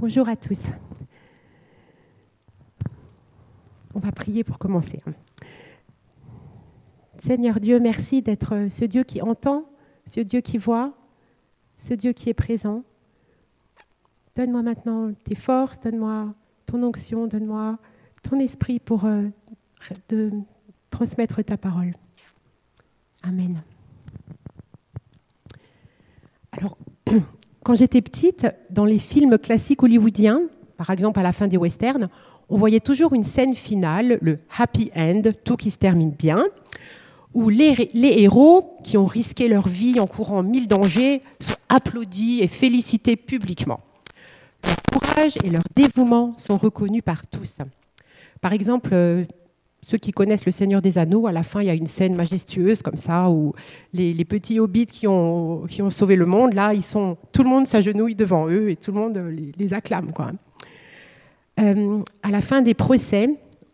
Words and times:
Bonjour 0.00 0.28
à 0.28 0.36
tous. 0.36 0.60
On 3.96 3.98
va 3.98 4.12
prier 4.12 4.44
pour 4.44 4.56
commencer. 4.56 5.02
Seigneur 7.18 7.58
Dieu, 7.58 7.80
merci 7.80 8.22
d'être 8.22 8.68
ce 8.70 8.84
Dieu 8.84 9.02
qui 9.02 9.20
entend, 9.22 9.68
ce 10.06 10.20
Dieu 10.20 10.40
qui 10.40 10.56
voit, 10.56 10.96
ce 11.78 11.94
Dieu 11.94 12.12
qui 12.12 12.28
est 12.30 12.34
présent. 12.34 12.84
Donne-moi 14.36 14.62
maintenant 14.62 15.12
tes 15.24 15.34
forces, 15.34 15.80
donne-moi 15.80 16.32
ton 16.66 16.80
onction, 16.84 17.26
donne-moi 17.26 17.76
ton 18.22 18.38
esprit 18.38 18.78
pour 18.78 19.04
euh, 19.04 19.26
transmettre 20.90 21.42
ta 21.42 21.56
parole. 21.56 21.92
Amen. 23.24 23.64
Alors, 26.52 26.78
quand 27.64 27.74
j'étais 27.74 28.02
petite, 28.02 28.46
dans 28.70 28.84
les 28.84 28.98
films 28.98 29.38
classiques 29.38 29.82
hollywoodiens, 29.82 30.42
par 30.76 30.90
exemple 30.90 31.18
à 31.18 31.22
la 31.22 31.32
fin 31.32 31.48
des 31.48 31.56
westerns, 31.56 32.08
on 32.48 32.56
voyait 32.56 32.80
toujours 32.80 33.14
une 33.14 33.24
scène 33.24 33.54
finale, 33.54 34.18
le 34.22 34.38
happy 34.56 34.90
end, 34.96 35.22
tout 35.44 35.56
qui 35.56 35.70
se 35.70 35.78
termine 35.78 36.10
bien, 36.10 36.46
où 37.34 37.50
les, 37.50 37.90
héros 37.94 38.78
qui 38.82 38.96
ont 38.96 39.06
risqué 39.06 39.48
leur 39.48 39.68
vie 39.68 40.00
en 40.00 40.06
courant 40.06 40.42
mille 40.42 40.66
dangers 40.66 41.20
sont 41.40 41.56
applaudis 41.68 42.40
et 42.40 42.48
félicités 42.48 43.16
publiquement. 43.16 43.80
Leur 44.64 44.76
courage 45.00 45.38
et 45.44 45.50
leur 45.50 45.62
dévouement 45.76 46.34
sont 46.38 46.56
reconnus 46.56 47.02
par 47.04 47.26
tous. 47.26 47.58
Par 48.40 48.52
exemple, 48.52 48.90
euh, 48.92 49.24
ceux 49.88 49.96
qui 49.96 50.12
connaissent 50.12 50.44
Le 50.44 50.52
Seigneur 50.52 50.82
des 50.82 50.98
Anneaux, 50.98 51.26
à 51.26 51.32
la 51.32 51.42
fin, 51.42 51.62
il 51.62 51.66
y 51.66 51.70
a 51.70 51.74
une 51.74 51.86
scène 51.86 52.14
majestueuse 52.14 52.82
comme 52.82 52.98
ça, 52.98 53.30
où 53.30 53.54
les, 53.94 54.24
petits 54.26 54.60
hobbits 54.60 54.84
qui 54.84 55.06
ont, 55.06 55.64
qui 55.66 55.80
ont, 55.80 55.88
sauvé 55.88 56.14
le 56.14 56.26
monde, 56.26 56.52
là, 56.52 56.74
ils 56.74 56.82
sont, 56.82 57.16
tout 57.32 57.42
le 57.42 57.48
monde 57.48 57.66
s'agenouille 57.66 58.14
devant 58.14 58.48
eux 58.50 58.68
et 58.68 58.76
tout 58.76 58.92
le 58.92 58.98
monde 58.98 59.18
les, 59.56 59.72
acclame. 59.72 60.12
Quoi. 60.12 60.32
Euh, 61.58 62.02
à 62.22 62.30
la 62.30 62.42
fin 62.42 62.60
des 62.60 62.74
procès, 62.74 63.30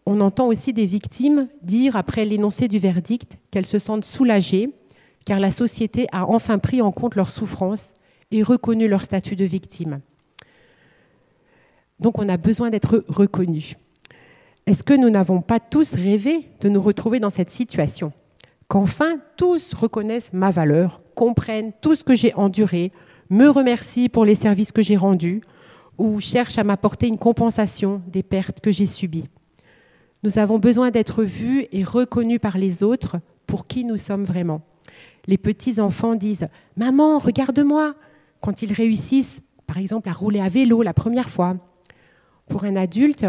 on 0.06 0.20
entend 0.20 0.46
aussi 0.46 0.72
des 0.72 0.86
victimes 0.86 1.48
dire, 1.62 1.96
après 1.96 2.24
l'énoncé 2.24 2.68
du 2.68 2.78
verdict, 2.78 3.36
qu'elles 3.50 3.66
se 3.66 3.80
sentent 3.80 4.04
soulagées, 4.04 4.70
car 5.24 5.40
la 5.40 5.50
société 5.50 6.06
a 6.12 6.30
enfin 6.30 6.58
pris 6.58 6.80
en 6.80 6.92
compte 6.92 7.16
leurs 7.16 7.30
souffrances 7.30 7.92
et 8.30 8.44
reconnu 8.44 8.86
leur 8.86 9.02
statut 9.02 9.34
de 9.34 9.44
victime. 9.44 9.98
Donc 11.98 12.20
on 12.20 12.28
a 12.28 12.36
besoin 12.36 12.70
d'être 12.70 13.04
reconnus. 13.08 13.74
Est-ce 14.66 14.82
que 14.82 14.94
nous 14.94 15.10
n'avons 15.10 15.42
pas 15.42 15.60
tous 15.60 15.94
rêvé 15.94 16.48
de 16.62 16.70
nous 16.70 16.80
retrouver 16.80 17.20
dans 17.20 17.28
cette 17.28 17.50
situation 17.50 18.12
Qu'enfin 18.66 19.18
tous 19.36 19.74
reconnaissent 19.74 20.32
ma 20.32 20.50
valeur, 20.50 21.02
comprennent 21.14 21.72
tout 21.82 21.94
ce 21.94 22.02
que 22.02 22.14
j'ai 22.14 22.32
enduré, 22.34 22.90
me 23.28 23.48
remercient 23.48 24.08
pour 24.08 24.24
les 24.24 24.34
services 24.34 24.72
que 24.72 24.80
j'ai 24.80 24.96
rendus, 24.96 25.42
ou 25.98 26.18
cherchent 26.18 26.56
à 26.56 26.64
m'apporter 26.64 27.08
une 27.08 27.18
compensation 27.18 28.00
des 28.08 28.22
pertes 28.22 28.60
que 28.60 28.72
j'ai 28.72 28.86
subies. 28.86 29.28
Nous 30.22 30.38
avons 30.38 30.58
besoin 30.58 30.90
d'être 30.90 31.24
vus 31.24 31.66
et 31.70 31.84
reconnus 31.84 32.40
par 32.40 32.56
les 32.56 32.82
autres 32.82 33.16
pour 33.46 33.66
qui 33.66 33.84
nous 33.84 33.98
sommes 33.98 34.24
vraiment. 34.24 34.62
Les 35.26 35.36
petits-enfants 35.36 36.14
disent⁇ 36.14 36.40
Maman, 36.76 37.18
regarde-moi!⁇ 37.18 37.90
quand 38.40 38.62
ils 38.62 38.72
réussissent, 38.72 39.42
par 39.66 39.76
exemple, 39.76 40.08
à 40.08 40.14
rouler 40.14 40.40
à 40.40 40.48
vélo 40.48 40.82
la 40.82 40.94
première 40.94 41.28
fois. 41.28 41.56
Pour 42.48 42.64
un 42.64 42.76
adulte, 42.76 43.26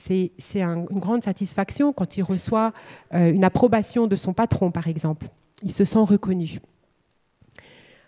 c'est 0.00 0.62
un, 0.62 0.86
une 0.90 0.98
grande 0.98 1.22
satisfaction 1.22 1.92
quand 1.92 2.16
il 2.16 2.22
reçoit 2.22 2.72
euh, 3.14 3.30
une 3.30 3.44
approbation 3.44 4.06
de 4.06 4.16
son 4.16 4.32
patron, 4.32 4.70
par 4.70 4.88
exemple. 4.88 5.28
Il 5.62 5.72
se 5.72 5.84
sent 5.84 5.98
reconnu. 5.98 6.58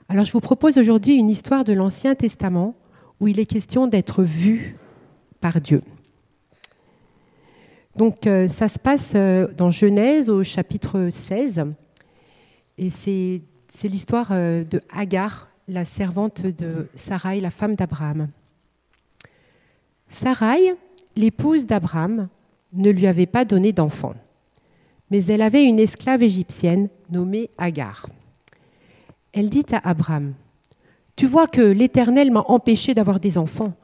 Alors 0.08 0.24
je 0.24 0.32
vous 0.32 0.40
propose 0.40 0.78
aujourd'hui 0.78 1.16
une 1.16 1.28
histoire 1.28 1.64
de 1.64 1.72
l'Ancien 1.72 2.14
Testament 2.14 2.74
où 3.20 3.28
il 3.28 3.38
est 3.38 3.46
question 3.46 3.86
d'être 3.86 4.22
vu 4.22 4.76
par 5.40 5.60
Dieu. 5.60 5.82
Donc 7.96 8.26
euh, 8.26 8.48
ça 8.48 8.68
se 8.68 8.78
passe 8.78 9.12
euh, 9.14 9.48
dans 9.54 9.70
Genèse 9.70 10.30
au 10.30 10.42
chapitre 10.42 11.08
16 11.10 11.66
et 12.78 12.88
c'est 12.88 13.42
l'histoire 13.84 14.30
de 14.30 14.80
Agar, 14.94 15.48
la 15.68 15.84
servante 15.84 16.42
de 16.46 16.88
Sarai, 16.94 17.40
la 17.40 17.50
femme 17.50 17.74
d'Abraham. 17.74 18.28
Sarai, 20.08 20.74
l'épouse 21.16 21.66
d'Abraham, 21.66 22.28
ne 22.72 22.90
lui 22.90 23.06
avait 23.06 23.26
pas 23.26 23.44
donné 23.44 23.72
d'enfant, 23.72 24.14
mais 25.10 25.24
elle 25.26 25.42
avait 25.42 25.64
une 25.64 25.78
esclave 25.78 26.22
égyptienne 26.22 26.88
nommée 27.10 27.50
Agar. 27.58 28.06
Elle 29.32 29.48
dit 29.48 29.66
à 29.72 29.88
Abraham, 29.88 30.34
Tu 31.16 31.26
vois 31.26 31.46
que 31.46 31.60
l'Éternel 31.60 32.30
m'a 32.30 32.44
empêché 32.48 32.94
d'avoir 32.94 33.20
des 33.20 33.38
enfants. 33.38 33.74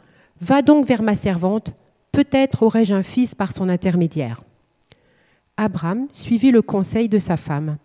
Va 0.40 0.62
donc 0.62 0.86
vers 0.86 1.02
ma 1.02 1.14
servante, 1.14 1.72
peut-être 2.12 2.62
aurais-je 2.62 2.94
un 2.94 3.02
fils 3.02 3.34
par 3.34 3.52
son 3.52 3.68
intermédiaire. 3.68 4.42
Abraham 5.56 6.06
suivit 6.10 6.52
le 6.52 6.62
conseil 6.62 7.08
de 7.08 7.18
sa 7.18 7.36
femme. 7.36 7.76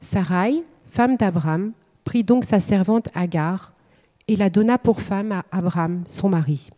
Sarai, 0.00 0.62
femme 0.88 1.16
d'Abraham, 1.16 1.72
prit 2.04 2.24
donc 2.24 2.44
sa 2.44 2.60
servante 2.60 3.08
Agar 3.14 3.72
et 4.26 4.36
la 4.36 4.50
donna 4.50 4.78
pour 4.78 5.00
femme 5.00 5.32
à 5.32 5.44
Abraham, 5.52 6.02
son 6.06 6.28
mari. 6.28 6.70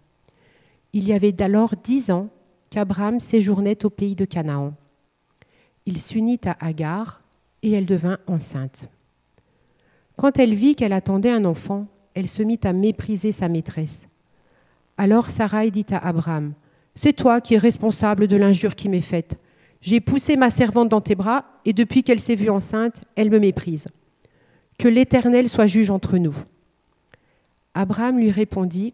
Il 0.93 1.05
y 1.09 1.13
avait 1.13 1.33
d'alors 1.33 1.75
dix 1.83 2.11
ans 2.11 2.29
qu'Abraham 2.71 3.19
séjournait 3.19 3.85
au 3.85 3.91
pays 3.91 4.15
de 4.15 4.25
Canaan. 4.25 4.75
Il 5.87 5.99
s'unit 5.99 6.41
à 6.47 6.65
Agar 6.65 7.23
et 7.63 7.73
elle 7.73 7.87
devint 7.87 8.19
enceinte. 8.27 8.89
Quand 10.17 10.39
elle 10.39 10.55
vit 10.55 10.75
qu'elle 10.75 10.93
attendait 10.93 11.31
un 11.31 11.45
enfant, 11.45 11.87
elle 12.15 12.29
se 12.29 12.43
mit 12.43 12.61
à 12.65 12.73
mépriser 12.73 13.33
sa 13.33 13.49
maîtresse. 13.49 14.09
Alors 14.99 15.31
Sarai 15.31 15.71
dit 15.71 15.87
à 15.91 16.07
Abraham, 16.07 16.53
C'est 16.95 17.15
toi 17.15 17.41
qui 17.41 17.55
es 17.55 17.59
responsable 17.59 18.29
de 18.29 18.37
l'injure 18.37 18.75
qui 18.75 18.89
m'est 18.89 19.01
faite. 19.01 19.39
J'ai 19.81 20.01
poussé 20.01 20.37
ma 20.37 20.51
servante 20.51 20.91
dans 20.91 21.01
tes 21.01 21.15
bras, 21.15 21.47
et 21.65 21.73
depuis 21.73 22.03
qu'elle 22.03 22.21
s'est 22.21 22.35
vue 22.35 22.51
enceinte, 22.51 23.01
elle 23.17 23.31
me 23.31 23.39
méprise. 23.39 23.89
Que 24.79 24.89
l'Éternel 24.89 25.49
soit 25.49 25.67
juge 25.67 25.91
entre 25.91 26.19
nous. 26.19 26.35
Abraham 27.75 28.19
lui 28.19 28.31
répondit, 28.31 28.93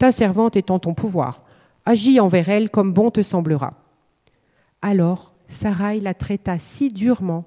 Ta 0.00 0.12
servante 0.12 0.56
est 0.56 0.70
en 0.70 0.78
ton 0.78 0.94
pouvoir. 0.94 1.42
Agis 1.84 2.20
envers 2.20 2.48
elle 2.48 2.70
comme 2.70 2.94
bon 2.94 3.10
te 3.10 3.22
semblera. 3.22 3.74
Alors 4.80 5.34
Sarai 5.46 6.00
la 6.00 6.14
traita 6.14 6.58
si 6.58 6.88
durement 6.88 7.44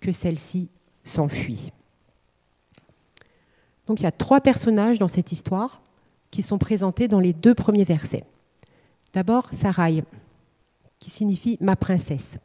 que 0.00 0.10
celle-ci 0.10 0.70
s'enfuit. 1.04 1.72
Donc 3.86 4.00
il 4.00 4.04
y 4.04 4.06
a 4.06 4.12
trois 4.12 4.40
personnages 4.40 4.98
dans 4.98 5.08
cette 5.08 5.30
histoire 5.30 5.82
qui 6.30 6.40
sont 6.40 6.56
présentés 6.56 7.06
dans 7.06 7.20
les 7.20 7.34
deux 7.34 7.54
premiers 7.54 7.84
versets. 7.84 8.24
D'abord, 9.12 9.50
Sarai, 9.52 10.04
qui 10.98 11.10
signifie 11.10 11.58
ma 11.60 11.76
princesse. 11.76 12.38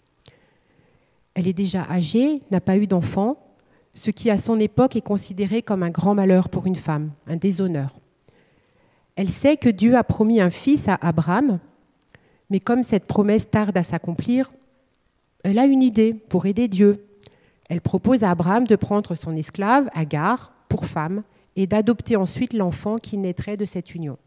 Elle 1.33 1.47
est 1.47 1.53
déjà 1.53 1.83
âgée, 1.89 2.41
n'a 2.51 2.59
pas 2.59 2.75
eu 2.75 2.87
d'enfant, 2.87 3.37
ce 3.93 4.11
qui 4.11 4.29
à 4.31 4.37
son 4.37 4.59
époque 4.59 4.97
est 4.97 5.01
considéré 5.01 5.61
comme 5.61 5.83
un 5.83 5.91
grand 5.91 6.13
malheur 6.13 6.49
pour 6.49 6.67
une 6.67 6.75
femme, 6.75 7.11
un 7.25 7.37
déshonneur. 7.37 7.95
Elle 9.19 9.31
sait 9.31 9.57
que 9.57 9.67
Dieu 9.67 9.97
a 9.97 10.05
promis 10.05 10.39
un 10.39 10.49
fils 10.49 10.87
à 10.87 10.97
Abraham, 11.01 11.59
mais 12.49 12.61
comme 12.61 12.83
cette 12.83 13.03
promesse 13.03 13.49
tarde 13.49 13.75
à 13.75 13.83
s'accomplir, 13.83 14.49
elle 15.43 15.59
a 15.59 15.65
une 15.65 15.83
idée 15.83 16.13
pour 16.13 16.45
aider 16.45 16.69
Dieu. 16.69 17.05
Elle 17.67 17.81
propose 17.81 18.23
à 18.23 18.31
Abraham 18.31 18.65
de 18.65 18.77
prendre 18.77 19.15
son 19.15 19.35
esclave, 19.35 19.89
Agar, 19.93 20.53
pour 20.69 20.85
femme, 20.85 21.23
et 21.57 21.67
d'adopter 21.67 22.15
ensuite 22.15 22.53
l'enfant 22.53 22.95
qui 22.95 23.17
naîtrait 23.17 23.57
de 23.57 23.65
cette 23.65 23.93
union. 23.93 24.17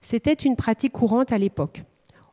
C'était 0.00 0.32
une 0.32 0.54
pratique 0.54 0.92
courante 0.92 1.32
à 1.32 1.38
l'époque. 1.38 1.82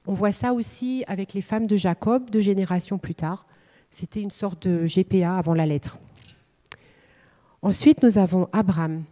On 0.06 0.14
voit 0.14 0.32
ça 0.32 0.54
aussi 0.54 1.04
avec 1.08 1.34
les 1.34 1.42
femmes 1.42 1.66
de 1.66 1.76
Jacob, 1.76 2.30
deux 2.30 2.42
générations 2.42 3.00
plus 3.00 3.16
tard. 3.16 3.48
C'était 3.90 4.22
une 4.22 4.30
sorte 4.30 4.68
de 4.68 4.86
GPA 4.86 5.36
avant 5.36 5.56
la 5.56 5.66
lettre. 5.66 5.98
Ensuite, 7.64 8.04
nous 8.04 8.20
avons 8.20 8.50
Abraham. 8.54 9.04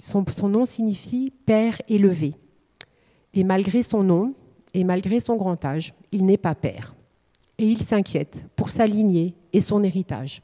Son, 0.00 0.24
nom 0.48 0.64
signifie 0.64 1.30
Père 1.44 1.80
élevé. 1.88 2.34
Et 3.34 3.44
malgré 3.44 3.82
son 3.82 4.02
nom 4.02 4.34
et 4.72 4.82
malgré 4.82 5.20
son 5.20 5.36
grand 5.36 5.62
âge, 5.64 5.94
il 6.10 6.24
n'est 6.24 6.38
pas 6.38 6.54
père. 6.54 6.96
Et 7.58 7.66
il 7.66 7.82
s'inquiète 7.82 8.46
pour 8.56 8.70
sa 8.70 8.86
lignée 8.86 9.34
et 9.52 9.60
son 9.60 9.84
héritage, 9.84 10.42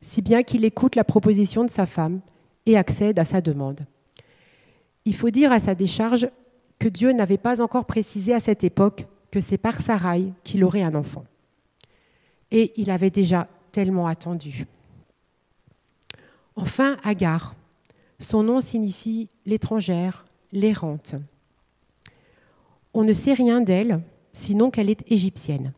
si 0.00 0.20
bien 0.20 0.42
qu'il 0.42 0.64
écoute 0.64 0.96
la 0.96 1.04
proposition 1.04 1.64
de 1.64 1.70
sa 1.70 1.86
femme 1.86 2.20
et 2.66 2.76
accède 2.76 3.20
à 3.20 3.24
sa 3.24 3.40
demande. 3.40 3.86
Il 5.04 5.14
faut 5.14 5.30
dire 5.30 5.52
à 5.52 5.60
sa 5.60 5.76
décharge 5.76 6.28
que 6.80 6.88
Dieu 6.88 7.12
n'avait 7.12 7.38
pas 7.38 7.62
encore 7.62 7.84
précisé 7.84 8.34
à 8.34 8.40
cette 8.40 8.64
époque 8.64 9.06
que 9.30 9.38
c'est 9.38 9.58
par 9.58 9.80
Sarai 9.80 10.32
qu'il 10.42 10.64
aurait 10.64 10.82
un 10.82 10.96
enfant. 10.96 11.24
Et 12.50 12.72
il 12.76 12.90
avait 12.90 13.10
déjà 13.10 13.46
tellement 13.70 14.08
attendu. 14.08 14.66
Enfin, 16.56 16.96
Agar. 17.04 17.54
Son 18.22 18.44
nom 18.44 18.60
signifie 18.60 19.28
l'étrangère, 19.46 20.24
l'errante. 20.52 21.16
On 22.94 23.02
ne 23.02 23.12
sait 23.12 23.34
rien 23.34 23.60
d'elle, 23.60 24.00
sinon 24.32 24.70
qu'elle 24.70 24.90
est 24.90 25.10
égyptienne. 25.10 25.72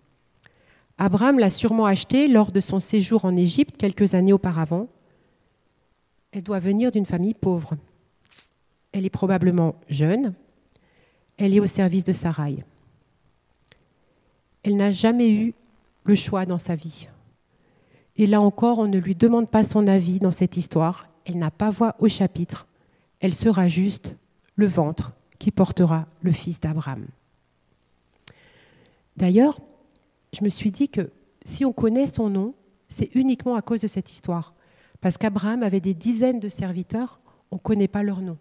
Abraham 0.99 1.39
l'a 1.39 1.49
sûrement 1.49 1.87
achetée 1.87 2.29
lors 2.29 2.53
de 2.53 2.61
son 2.61 2.81
séjour 2.81 3.25
en 3.25 3.35
Égypte 3.35 3.79
quelques 3.79 4.15
années 4.15 4.35
auparavant, 4.35 4.89
elle 6.33 6.43
doit 6.43 6.59
venir 6.59 6.93
d'une 6.93 7.07
famille 7.07 7.35
pauvre. 7.35 7.77
elle 8.93 9.07
est 9.07 9.11
probablement 9.11 9.75
jeune, 9.89 10.35
elle 11.39 11.55
est 11.55 11.61
au 11.61 11.67
service 11.67 12.05
de 12.05 12.13
Sarai. 12.13 12.63
Elle 14.63 14.77
n'a 14.77 14.93
jamais 14.93 15.31
eu 15.31 15.55
le 16.05 16.15
choix 16.15 16.45
dans 16.45 16.59
sa 16.59 16.75
vie. 16.75 17.09
Et 18.17 18.27
là 18.27 18.41
encore, 18.41 18.79
on 18.79 18.87
ne 18.87 18.99
lui 18.99 19.15
demande 19.15 19.49
pas 19.49 19.65
son 19.65 19.87
avis 19.87 20.19
dans 20.19 20.31
cette 20.31 20.57
histoire. 20.57 21.09
Elle 21.25 21.39
n'a 21.39 21.51
pas 21.51 21.71
voix 21.71 21.97
au 21.99 22.09
chapitre. 22.09 22.67
Elle 23.21 23.35
sera 23.35 23.69
juste 23.69 24.15
le 24.57 24.67
ventre 24.67 25.13
qui 25.39 25.51
portera 25.51 26.07
le 26.23 26.33
fils 26.33 26.61
d'Abraham. 26.61 27.07
D'ailleurs, 29.17 29.61
je 30.33 30.45
me 30.45 30.49
suis 30.49 30.71
dit 30.71 30.89
que 30.89 31.11
si 31.45 31.65
on 31.65 31.73
connaît 31.73 32.07
son 32.07 32.29
nom, 32.29 32.55
c'est 32.89 33.15
uniquement 33.15 33.55
à 33.55 33.63
cause 33.63 33.81
de 33.81 33.87
cette 33.87 34.11
histoire. 34.11 34.55
Parce 35.01 35.19
qu'Abraham 35.19 35.63
avait 35.63 35.81
des 35.81 35.95
dizaines 35.95 36.41
de 36.41 36.49
serviteurs, 36.49 37.21
on 37.51 37.57
ne 37.57 37.61
connaît 37.61 37.89
pas 37.89 38.03
leur 38.03 38.21
nom. 38.21 38.39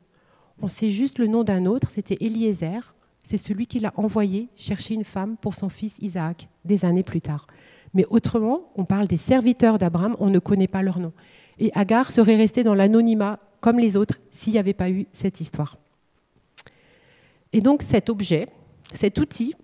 On 0.62 0.68
sait 0.68 0.90
juste 0.90 1.20
le 1.20 1.28
nom 1.28 1.44
d'un 1.44 1.66
autre, 1.66 1.90
c'était 1.90 2.18
Eliezer, 2.22 2.96
c'est 3.24 3.38
celui 3.38 3.68
qui 3.68 3.80
l'a 3.80 3.94
envoyé 3.96 4.50
chercher 4.56 4.94
une 4.94 5.04
femme 5.04 5.38
pour 5.38 5.56
son 5.56 5.70
fils 5.70 5.98
Isaac 6.00 6.48
des 6.66 6.86
années 6.86 7.04
plus 7.04 7.22
tard. 7.22 7.48
Mais 7.94 8.06
autrement, 8.10 8.72
on 8.76 8.86
parle 8.86 9.08
des 9.08 9.18
serviteurs 9.18 9.78
d'Abraham, 9.78 10.16
on 10.20 10.30
ne 10.30 10.40
connaît 10.40 10.68
pas 10.68 10.82
leur 10.82 11.00
nom. 11.00 11.14
Et 11.60 11.72
Agar 11.76 12.12
serait 12.12 12.36
restée 12.36 12.64
dans 12.64 12.76
l'anonymat 12.76 13.40
comme 13.62 13.80
les 13.80 13.96
autres 13.96 14.20
s'il 14.32 14.54
n'y 14.54 14.60
avait 14.60 14.74
pas 14.74 14.90
eu 14.90 15.08
cette 15.14 15.40
histoire. 15.40 15.78
Et 17.54 17.62
donc 17.62 17.82
cet 17.82 18.10
objet, 18.10 18.48
cet 18.94 19.20
outil, 19.20 19.56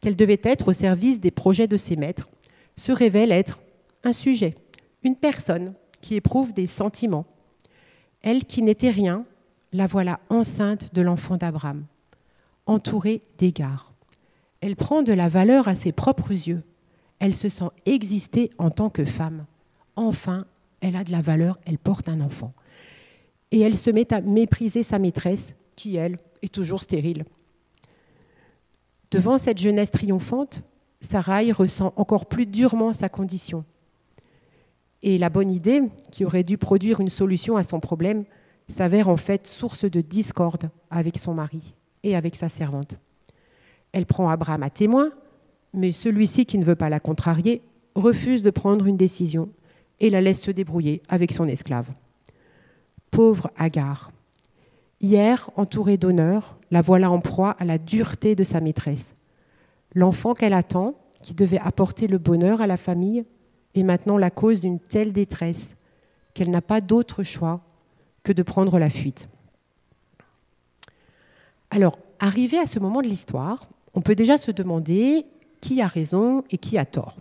qu'elle 0.00 0.16
devait 0.16 0.40
être 0.42 0.68
au 0.68 0.72
service 0.72 1.20
des 1.20 1.30
projets 1.30 1.68
de 1.68 1.76
ses 1.76 1.96
maîtres, 1.96 2.28
se 2.76 2.92
révèle 2.92 3.32
être 3.32 3.58
un 4.04 4.12
sujet, 4.12 4.54
une 5.02 5.16
personne 5.16 5.74
qui 6.00 6.14
éprouve 6.14 6.52
des 6.52 6.66
sentiments. 6.66 7.24
Elle 8.22 8.44
qui 8.44 8.62
n'était 8.62 8.90
rien, 8.90 9.24
la 9.72 9.86
voilà 9.86 10.20
enceinte 10.28 10.92
de 10.94 11.02
l'enfant 11.02 11.36
d'Abraham, 11.36 11.84
entourée 12.66 13.22
d'égards. 13.38 13.92
Elle 14.60 14.76
prend 14.76 15.02
de 15.02 15.12
la 15.12 15.28
valeur 15.28 15.68
à 15.68 15.74
ses 15.74 15.92
propres 15.92 16.32
yeux. 16.32 16.62
Elle 17.18 17.34
se 17.34 17.48
sent 17.48 17.70
exister 17.86 18.50
en 18.58 18.70
tant 18.70 18.90
que 18.90 19.04
femme. 19.04 19.46
Enfin, 19.94 20.44
elle 20.80 20.96
a 20.96 21.04
de 21.04 21.12
la 21.12 21.22
valeur, 21.22 21.58
elle 21.64 21.78
porte 21.78 22.08
un 22.08 22.20
enfant. 22.20 22.50
Et 23.50 23.60
elle 23.60 23.76
se 23.76 23.90
met 23.90 24.12
à 24.12 24.20
mépriser 24.20 24.82
sa 24.82 24.98
maîtresse, 24.98 25.54
qui, 25.76 25.96
elle, 25.96 26.18
est 26.42 26.52
toujours 26.52 26.82
stérile. 26.82 27.24
Devant 29.10 29.38
cette 29.38 29.58
jeunesse 29.58 29.90
triomphante, 29.90 30.62
Sarai 31.00 31.52
ressent 31.52 31.92
encore 31.96 32.26
plus 32.26 32.46
durement 32.46 32.92
sa 32.92 33.08
condition. 33.08 33.64
Et 35.02 35.18
la 35.18 35.30
bonne 35.30 35.50
idée, 35.50 35.82
qui 36.10 36.24
aurait 36.24 36.42
dû 36.42 36.58
produire 36.58 37.00
une 37.00 37.08
solution 37.08 37.56
à 37.56 37.62
son 37.62 37.80
problème, 37.80 38.24
s'avère 38.68 39.08
en 39.08 39.16
fait 39.16 39.46
source 39.46 39.84
de 39.84 40.00
discorde 40.00 40.70
avec 40.90 41.18
son 41.18 41.34
mari 41.34 41.74
et 42.02 42.16
avec 42.16 42.34
sa 42.34 42.48
servante. 42.48 42.96
Elle 43.92 44.06
prend 44.06 44.28
Abraham 44.28 44.62
à 44.62 44.70
témoin, 44.70 45.10
mais 45.72 45.92
celui-ci, 45.92 46.46
qui 46.46 46.58
ne 46.58 46.64
veut 46.64 46.74
pas 46.74 46.88
la 46.88 47.00
contrarier, 47.00 47.62
refuse 47.94 48.42
de 48.42 48.50
prendre 48.50 48.86
une 48.86 48.96
décision 48.96 49.50
et 50.00 50.10
la 50.10 50.20
laisse 50.20 50.40
se 50.40 50.50
débrouiller 50.50 51.02
avec 51.08 51.32
son 51.32 51.48
esclave. 51.48 51.86
Pauvre 53.10 53.50
Agar. 53.56 54.12
Hier, 55.00 55.50
entourée 55.56 55.96
d'honneur, 55.96 56.58
la 56.70 56.82
voilà 56.82 57.10
en 57.10 57.20
proie 57.20 57.50
à 57.58 57.64
la 57.64 57.78
dureté 57.78 58.34
de 58.34 58.44
sa 58.44 58.60
maîtresse. 58.60 59.14
L'enfant 59.94 60.34
qu'elle 60.34 60.52
attend, 60.52 60.94
qui 61.22 61.34
devait 61.34 61.58
apporter 61.58 62.06
le 62.06 62.18
bonheur 62.18 62.60
à 62.60 62.66
la 62.66 62.76
famille, 62.76 63.24
est 63.74 63.82
maintenant 63.82 64.18
la 64.18 64.30
cause 64.30 64.60
d'une 64.60 64.78
telle 64.78 65.12
détresse 65.12 65.76
qu'elle 66.34 66.50
n'a 66.50 66.62
pas 66.62 66.80
d'autre 66.80 67.22
choix 67.22 67.60
que 68.22 68.32
de 68.32 68.42
prendre 68.42 68.78
la 68.78 68.90
fuite. 68.90 69.28
Alors, 71.70 71.98
arrivé 72.18 72.58
à 72.58 72.66
ce 72.66 72.78
moment 72.78 73.02
de 73.02 73.06
l'histoire, 73.06 73.68
on 73.94 74.00
peut 74.00 74.14
déjà 74.14 74.38
se 74.38 74.50
demander 74.50 75.24
qui 75.60 75.80
a 75.80 75.86
raison 75.86 76.44
et 76.50 76.58
qui 76.58 76.78
a 76.78 76.84
tort. 76.84 77.16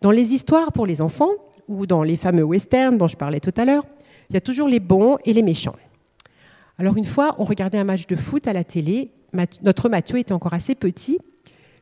Dans 0.00 0.10
les 0.10 0.32
histoires 0.32 0.72
pour 0.72 0.86
les 0.86 1.02
enfants, 1.02 1.30
ou 1.70 1.86
dans 1.86 2.02
les 2.02 2.16
fameux 2.16 2.42
westerns 2.42 2.98
dont 2.98 3.06
je 3.06 3.16
parlais 3.16 3.40
tout 3.40 3.54
à 3.56 3.64
l'heure, 3.64 3.84
il 4.28 4.34
y 4.34 4.36
a 4.36 4.40
toujours 4.40 4.68
les 4.68 4.80
bons 4.80 5.18
et 5.24 5.32
les 5.32 5.42
méchants. 5.42 5.76
Alors 6.78 6.96
une 6.96 7.04
fois, 7.04 7.36
on 7.38 7.44
regardait 7.44 7.78
un 7.78 7.84
match 7.84 8.06
de 8.06 8.16
foot 8.16 8.48
à 8.48 8.52
la 8.52 8.64
télé, 8.64 9.12
notre 9.62 9.88
Mathieu 9.88 10.18
était 10.18 10.32
encore 10.32 10.54
assez 10.54 10.74
petit, 10.74 11.18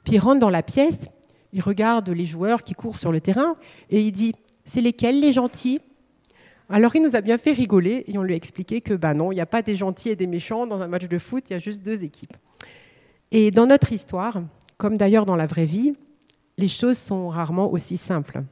puis 0.05 0.15
il 0.15 0.19
rentre 0.19 0.41
dans 0.41 0.51
la 0.51 0.63
pièce, 0.63 1.09
il 1.53 1.63
regarde 1.63 2.11
les 2.11 2.27
joueurs 2.27 2.63
qui 2.63 2.75
courent 2.75 2.99
sur 2.99 3.11
le 3.11 3.21
terrain 3.21 3.55
et 3.91 4.03
il 4.03 4.13
dit 4.13 4.35
C'est 4.65 4.83
lesquels 4.83 5.21
les 5.21 5.33
gentils? 5.33 5.81
Alors 6.69 6.95
il 6.95 7.03
nous 7.03 7.17
a 7.17 7.23
bien 7.23 7.39
fait 7.39 7.53
rigoler 7.53 8.05
et 8.07 8.19
on 8.19 8.23
lui 8.23 8.35
a 8.35 8.37
expliqué 8.37 8.83
que 8.83 8.93
ben 8.93 9.15
non, 9.15 9.33
il 9.33 9.37
n'y 9.37 9.41
a 9.41 9.47
pas 9.47 9.63
des 9.63 9.75
gentils 9.75 10.11
et 10.11 10.17
des 10.17 10.27
méchants 10.27 10.67
dans 10.67 10.83
un 10.83 10.89
match 10.89 11.09
de 11.09 11.19
foot, 11.19 11.45
il 11.49 11.55
y 11.55 11.57
a 11.57 11.59
juste 11.59 11.83
deux 11.83 12.05
équipes. 12.05 12.37
Et 13.31 13.51
dans 13.51 13.67
notre 13.67 13.93
histoire, 13.93 14.43
comme 14.77 14.99
d'ailleurs 14.99 15.25
dans 15.25 15.37
la 15.37 15.47
vraie 15.47 15.65
vie, 15.65 15.95
les 16.59 16.69
choses 16.69 16.99
sont 16.99 17.29
rarement 17.29 17.73
aussi 17.73 17.97
simples. 17.97 18.43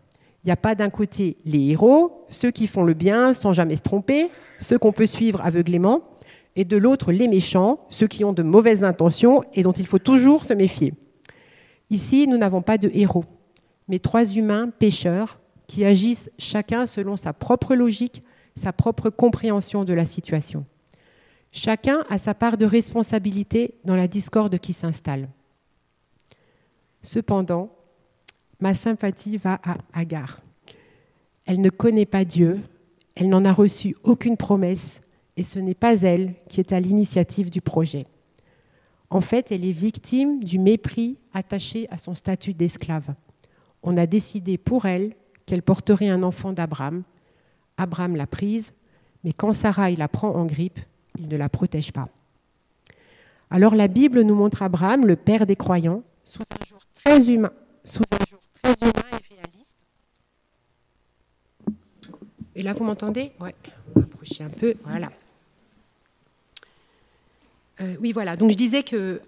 Il 0.46 0.50
n'y 0.50 0.52
a 0.52 0.56
pas 0.56 0.76
d'un 0.76 0.90
côté 0.90 1.38
les 1.44 1.70
héros, 1.70 2.24
ceux 2.30 2.52
qui 2.52 2.68
font 2.68 2.84
le 2.84 2.94
bien 2.94 3.34
sans 3.34 3.52
jamais 3.52 3.74
se 3.74 3.82
tromper, 3.82 4.30
ceux 4.60 4.78
qu'on 4.78 4.92
peut 4.92 5.04
suivre 5.04 5.40
aveuglément, 5.44 6.04
et 6.54 6.64
de 6.64 6.76
l'autre 6.76 7.10
les 7.10 7.26
méchants, 7.26 7.80
ceux 7.90 8.06
qui 8.06 8.22
ont 8.22 8.32
de 8.32 8.44
mauvaises 8.44 8.84
intentions 8.84 9.42
et 9.54 9.64
dont 9.64 9.72
il 9.72 9.88
faut 9.88 9.98
toujours 9.98 10.44
se 10.44 10.54
méfier. 10.54 10.94
Ici, 11.90 12.28
nous 12.28 12.38
n'avons 12.38 12.62
pas 12.62 12.78
de 12.78 12.88
héros, 12.94 13.24
mais 13.88 13.98
trois 13.98 14.24
humains 14.36 14.70
pécheurs 14.70 15.40
qui 15.66 15.84
agissent 15.84 16.30
chacun 16.38 16.86
selon 16.86 17.16
sa 17.16 17.32
propre 17.32 17.74
logique, 17.74 18.22
sa 18.54 18.72
propre 18.72 19.10
compréhension 19.10 19.84
de 19.84 19.94
la 19.94 20.04
situation. 20.04 20.64
Chacun 21.50 22.04
a 22.08 22.18
sa 22.18 22.34
part 22.34 22.56
de 22.56 22.66
responsabilité 22.66 23.74
dans 23.84 23.96
la 23.96 24.06
discorde 24.06 24.58
qui 24.58 24.74
s'installe. 24.74 25.28
Cependant, 27.02 27.75
ma 28.60 28.74
sympathie 28.74 29.36
va 29.36 29.60
à 29.62 29.76
Agar. 29.92 30.40
Elle 31.44 31.60
ne 31.60 31.70
connaît 31.70 32.06
pas 32.06 32.24
Dieu, 32.24 32.60
elle 33.14 33.28
n'en 33.28 33.44
a 33.44 33.52
reçu 33.52 33.96
aucune 34.02 34.36
promesse, 34.36 35.00
et 35.36 35.42
ce 35.42 35.58
n'est 35.58 35.74
pas 35.74 36.02
elle 36.02 36.34
qui 36.48 36.60
est 36.60 36.72
à 36.72 36.80
l'initiative 36.80 37.50
du 37.50 37.60
projet. 37.60 38.06
En 39.10 39.20
fait, 39.20 39.52
elle 39.52 39.64
est 39.64 39.72
victime 39.72 40.42
du 40.42 40.58
mépris 40.58 41.18
attaché 41.32 41.86
à 41.90 41.96
son 41.96 42.14
statut 42.14 42.54
d'esclave. 42.54 43.14
On 43.82 43.96
a 43.96 44.06
décidé 44.06 44.58
pour 44.58 44.86
elle 44.86 45.14
qu'elle 45.44 45.62
porterait 45.62 46.08
un 46.08 46.22
enfant 46.22 46.52
d'Abraham. 46.52 47.04
Abraham 47.76 48.16
l'a 48.16 48.26
prise, 48.26 48.72
mais 49.22 49.32
quand 49.32 49.52
Sarah 49.52 49.90
la 49.90 50.08
prend 50.08 50.30
en 50.30 50.46
grippe, 50.46 50.80
il 51.18 51.28
ne 51.28 51.36
la 51.36 51.48
protège 51.48 51.92
pas. 51.92 52.08
Alors 53.50 53.76
la 53.76 53.86
Bible 53.86 54.22
nous 54.22 54.34
montre 54.34 54.62
Abraham, 54.62 55.06
le 55.06 55.14
père 55.14 55.46
des 55.46 55.56
croyants, 55.56 56.02
sous 56.24 56.42
un 56.42 56.66
jour 56.66 56.80
très 56.94 57.30
humain, 57.30 57.52
sous 57.84 58.02
un 58.10 58.24
jour 58.28 58.40
humain 58.80 59.08
et 59.12 59.34
réaliste. 59.34 59.76
Et 62.54 62.62
là, 62.62 62.72
vous 62.72 62.84
m'entendez? 62.84 63.32
Oui, 63.40 63.50
approcher 63.96 64.44
un 64.44 64.50
peu. 64.50 64.74
Voilà. 64.84 65.10
Euh, 67.80 67.96
oui, 68.00 68.12
voilà. 68.12 68.36
Donc 68.36 68.50
je 68.50 68.56
disais 68.56 68.82
que 68.82 69.20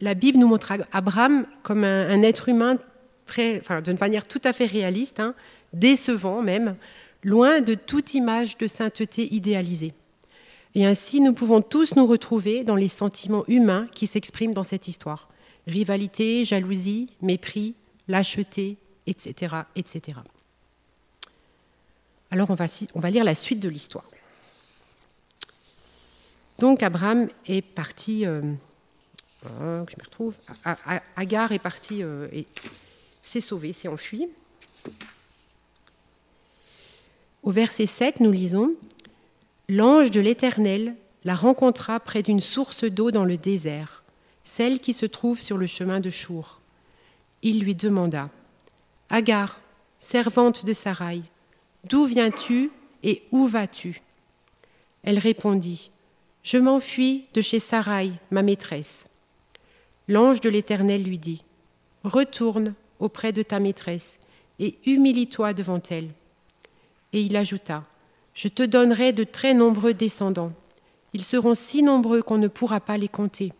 la 0.00 0.14
Bible 0.14 0.38
nous 0.38 0.48
montre 0.48 0.72
Abraham 0.92 1.46
comme 1.62 1.84
un, 1.84 2.22
être 2.22 2.48
humain 2.48 2.78
très, 3.24 3.60
enfin, 3.60 3.80
d'une 3.80 3.98
manière 3.98 4.26
tout 4.26 4.40
à 4.44 4.52
fait 4.52 4.66
réaliste, 4.66 5.20
hein, 5.20 5.34
décevant 5.72 6.42
même, 6.42 6.76
loin 7.22 7.60
de 7.60 7.74
toute 7.74 8.14
image 8.14 8.58
de 8.58 8.66
sainteté 8.66 9.32
idéalisée. 9.32 9.94
Et 10.74 10.86
ainsi, 10.86 11.20
nous 11.20 11.34
pouvons 11.34 11.60
tous 11.60 11.94
nous 11.94 12.06
retrouver 12.06 12.64
dans 12.64 12.76
les 12.76 12.88
sentiments 12.88 13.44
humains 13.46 13.84
qui 13.92 14.06
s'expriment 14.06 14.54
dans 14.54 14.64
cette 14.64 14.88
histoire 14.88 15.28
rivalité, 15.66 16.44
jalousie, 16.44 17.08
mépris, 17.20 17.74
lâcheté, 18.08 18.76
etc. 19.06 19.56
etc. 19.76 20.18
Alors 22.30 22.50
on 22.50 22.54
va, 22.54 23.10
lire 23.10 23.24
la 23.24 23.34
suite 23.34 23.60
de 23.60 23.68
l'histoire. 23.68 24.06
Donc 26.58 26.82
Abraham 26.82 27.28
est 27.46 27.62
parti, 27.62 28.24
euh, 28.24 28.40
oh, 29.44 29.48
je 29.88 29.96
me 29.98 30.04
retrouve, 30.04 30.34
Agar 31.16 31.52
est 31.52 31.58
parti 31.58 32.02
euh, 32.02 32.28
s'est 33.22 33.40
sauvé, 33.40 33.72
s'est 33.72 33.88
enfui. 33.88 34.28
Au 37.42 37.50
verset 37.50 37.86
7, 37.86 38.20
nous 38.20 38.32
lisons 38.32 38.74
L'ange 39.68 40.10
de 40.10 40.20
l'Éternel 40.20 40.94
la 41.24 41.34
rencontra 41.34 42.00
près 42.00 42.22
d'une 42.22 42.40
source 42.40 42.84
d'eau 42.84 43.10
dans 43.10 43.24
le 43.24 43.36
désert 43.36 44.02
celle 44.44 44.80
qui 44.80 44.92
se 44.92 45.06
trouve 45.06 45.40
sur 45.40 45.56
le 45.56 45.66
chemin 45.66 46.00
de 46.00 46.10
Chour. 46.10 46.60
Il 47.42 47.60
lui 47.60 47.74
demanda 47.74 48.30
Agar, 49.14 49.60
servante 49.98 50.64
de 50.64 50.72
Sarai, 50.72 51.20
d'où 51.84 52.06
viens-tu 52.06 52.70
et 53.02 53.22
où 53.30 53.46
vas-tu? 53.46 54.00
Elle 55.02 55.18
répondit 55.18 55.90
Je 56.42 56.56
m'enfuis 56.56 57.26
de 57.34 57.42
chez 57.42 57.58
Sarai, 57.58 58.12
ma 58.30 58.40
maîtresse. 58.40 59.06
L'ange 60.08 60.40
de 60.40 60.48
l'Éternel 60.48 61.02
lui 61.02 61.18
dit 61.18 61.44
Retourne 62.04 62.74
auprès 63.00 63.34
de 63.34 63.42
ta 63.42 63.60
maîtresse 63.60 64.18
et 64.58 64.78
humilie-toi 64.86 65.52
devant 65.52 65.82
elle. 65.90 66.08
Et 67.12 67.20
il 67.20 67.36
ajouta 67.36 67.84
Je 68.32 68.48
te 68.48 68.62
donnerai 68.62 69.12
de 69.12 69.24
très 69.24 69.52
nombreux 69.52 69.92
descendants, 69.92 70.54
Ils 71.12 71.22
seront 71.22 71.52
si 71.52 71.82
nombreux 71.82 72.22
qu'on 72.22 72.38
ne 72.38 72.48
pourra 72.48 72.80
pas 72.80 72.96
les 72.96 73.08
compter. 73.08 73.52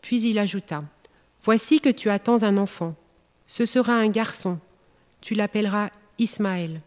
Puis 0.00 0.20
il 0.22 0.40
ajouta 0.40 0.82
Voici 1.44 1.80
que 1.80 1.90
tu 1.90 2.10
attends 2.10 2.42
un 2.42 2.58
enfant. 2.58 2.96
Ce 3.54 3.66
sera 3.66 3.92
un 3.92 4.08
garçon. 4.08 4.58
Tu 5.20 5.34
l'appelleras 5.34 5.90
Ismaël, 6.18 6.80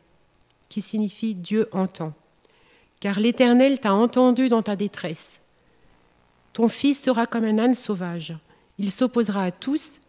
qui 0.68 0.82
signifie 0.82 1.36
Dieu 1.36 1.70
entend. 1.72 2.12
Car 3.00 3.20
l'Éternel 3.20 3.80
t'a 3.80 3.94
entendu 3.94 4.50
dans 4.50 4.64
ta 4.64 4.76
détresse. 4.76 5.42
Ton 6.54 6.68
fils 6.68 7.00
sera 7.00 7.28
comme 7.28 7.44
un 7.44 7.60
âne 7.60 7.76
sauvage. 7.76 8.34
Il 8.80 8.92
s'opposera 8.92 9.44
à 9.44 9.52
tous 9.52 10.00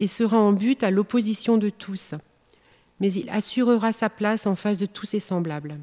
et 0.00 0.06
sera 0.06 0.36
en 0.36 0.52
but 0.52 0.84
à 0.84 0.90
l'opposition 0.90 1.56
de 1.56 1.70
tous. 1.70 2.14
Mais 3.00 3.10
il 3.14 3.30
assurera 3.30 3.90
sa 3.92 4.10
place 4.10 4.46
en 4.46 4.54
face 4.54 4.76
de 4.76 4.84
tous 4.84 5.06
ses 5.06 5.18
semblables. 5.18 5.78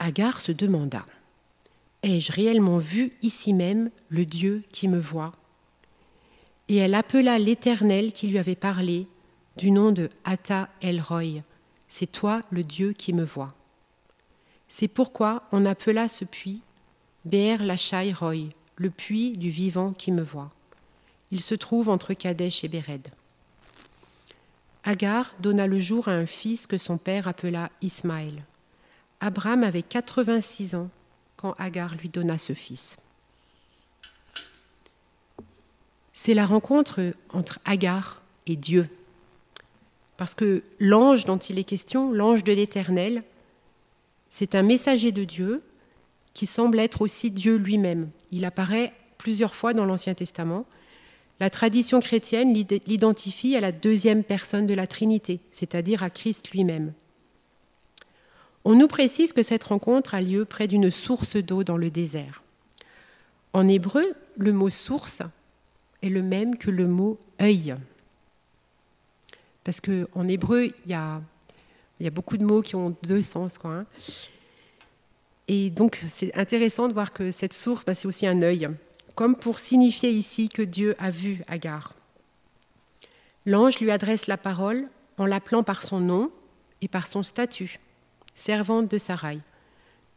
Agar 0.00 0.38
se 0.38 0.52
demanda 0.52 1.06
Ai-je 2.02 2.30
réellement 2.30 2.76
vu 2.76 3.14
ici 3.22 3.54
même 3.54 3.90
le 4.10 4.26
Dieu 4.26 4.64
qui 4.70 4.86
me 4.86 5.00
voit? 5.00 5.32
Et 6.68 6.76
elle 6.76 6.94
appela 6.94 7.38
l'Éternel 7.38 8.12
qui 8.12 8.28
lui 8.28 8.38
avait 8.38 8.56
parlé 8.56 9.06
du 9.56 9.70
nom 9.70 9.92
de 9.92 10.10
Ata 10.24 10.68
El 10.80 11.00
Roy. 11.00 11.42
C'est 11.88 12.10
toi 12.10 12.42
le 12.50 12.64
Dieu 12.64 12.92
qui 12.92 13.12
me 13.12 13.24
voit. 13.24 13.54
C'est 14.68 14.88
pourquoi 14.88 15.44
on 15.52 15.64
appela 15.64 16.08
ce 16.08 16.24
puits 16.24 16.62
Be'er 17.24 17.64
Lachai 17.64 18.12
Roy, 18.12 18.50
le 18.76 18.90
puits 18.90 19.36
du 19.36 19.50
vivant 19.50 19.92
qui 19.92 20.12
me 20.12 20.22
voit. 20.22 20.50
Il 21.30 21.40
se 21.40 21.54
trouve 21.54 21.88
entre 21.88 22.14
Kadesh 22.14 22.64
et 22.64 22.68
Béred. 22.68 23.08
Agar 24.84 25.34
donna 25.40 25.66
le 25.66 25.78
jour 25.78 26.08
à 26.08 26.12
un 26.12 26.26
fils 26.26 26.66
que 26.66 26.78
son 26.78 26.98
père 26.98 27.26
appela 27.26 27.70
Ismaël. 27.82 28.44
Abraham 29.20 29.64
avait 29.64 29.82
86 29.82 30.74
ans 30.76 30.90
quand 31.36 31.54
Agar 31.58 31.94
lui 31.96 32.08
donna 32.08 32.38
ce 32.38 32.52
fils. 32.52 32.96
C'est 36.18 36.32
la 36.32 36.46
rencontre 36.46 37.12
entre 37.34 37.60
Agar 37.66 38.22
et 38.46 38.56
Dieu. 38.56 38.88
Parce 40.16 40.34
que 40.34 40.62
l'ange 40.80 41.26
dont 41.26 41.36
il 41.36 41.58
est 41.58 41.64
question, 41.64 42.10
l'ange 42.10 42.42
de 42.42 42.54
l'Éternel, 42.54 43.22
c'est 44.30 44.54
un 44.54 44.62
messager 44.62 45.12
de 45.12 45.24
Dieu 45.24 45.62
qui 46.32 46.46
semble 46.46 46.80
être 46.80 47.02
aussi 47.02 47.30
Dieu 47.30 47.56
lui-même. 47.56 48.08
Il 48.32 48.46
apparaît 48.46 48.94
plusieurs 49.18 49.54
fois 49.54 49.74
dans 49.74 49.84
l'Ancien 49.84 50.14
Testament. 50.14 50.64
La 51.38 51.50
tradition 51.50 52.00
chrétienne 52.00 52.54
l'identifie 52.54 53.54
à 53.54 53.60
la 53.60 53.70
deuxième 53.70 54.24
personne 54.24 54.66
de 54.66 54.74
la 54.74 54.86
Trinité, 54.86 55.40
c'est-à-dire 55.50 56.02
à 56.02 56.08
Christ 56.08 56.50
lui-même. 56.50 56.94
On 58.64 58.74
nous 58.74 58.88
précise 58.88 59.34
que 59.34 59.42
cette 59.42 59.64
rencontre 59.64 60.14
a 60.14 60.22
lieu 60.22 60.46
près 60.46 60.66
d'une 60.66 60.90
source 60.90 61.36
d'eau 61.36 61.62
dans 61.62 61.76
le 61.76 61.90
désert. 61.90 62.42
En 63.52 63.68
hébreu, 63.68 64.14
le 64.38 64.52
mot 64.52 64.70
source 64.70 65.20
le 66.08 66.22
même 66.22 66.56
que 66.56 66.70
le 66.70 66.86
mot 66.86 67.18
œil. 67.40 67.76
Parce 69.64 69.80
qu'en 69.80 70.28
hébreu, 70.28 70.72
il 70.84 70.90
y, 70.90 70.94
a, 70.94 71.20
beaucoup 72.10 72.36
de 72.36 72.44
mots 72.44 72.62
qui 72.62 72.76
ont 72.76 72.96
deux 73.02 73.22
sens. 73.22 73.58
Quoi, 73.58 73.70
hein. 73.72 73.86
Et 75.48 75.70
donc, 75.70 76.00
c'est 76.08 76.34
intéressant 76.36 76.88
de 76.88 76.92
voir 76.92 77.12
que 77.12 77.32
cette 77.32 77.52
source, 77.52 77.84
bah, 77.84 77.94
c'est 77.94 78.08
aussi 78.08 78.26
un 78.26 78.42
œil, 78.42 78.68
comme 79.14 79.36
pour 79.36 79.58
signifier 79.58 80.10
ici 80.10 80.48
que 80.48 80.62
Dieu 80.62 80.94
a 80.98 81.10
vu 81.10 81.42
Agar. 81.48 81.94
L'ange 83.44 83.80
lui 83.80 83.90
adresse 83.90 84.26
la 84.26 84.36
parole 84.36 84.88
en 85.18 85.26
l'appelant 85.26 85.62
par 85.62 85.82
son 85.82 86.00
nom 86.00 86.30
et 86.80 86.88
par 86.88 87.06
son 87.06 87.22
statut 87.22 87.78
servante 88.34 88.88
de 88.88 88.98
Sarai. 88.98 89.40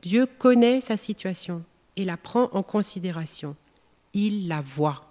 Dieu 0.01 0.25
connaît 0.25 0.81
sa 0.81 0.98
situation 0.98 1.63
et 1.96 2.05
la 2.05 2.17
prend 2.17 2.50
en 2.51 2.62
considération. 2.62 3.55
Il 4.13 4.48
la 4.48 4.62
voit. 4.62 5.09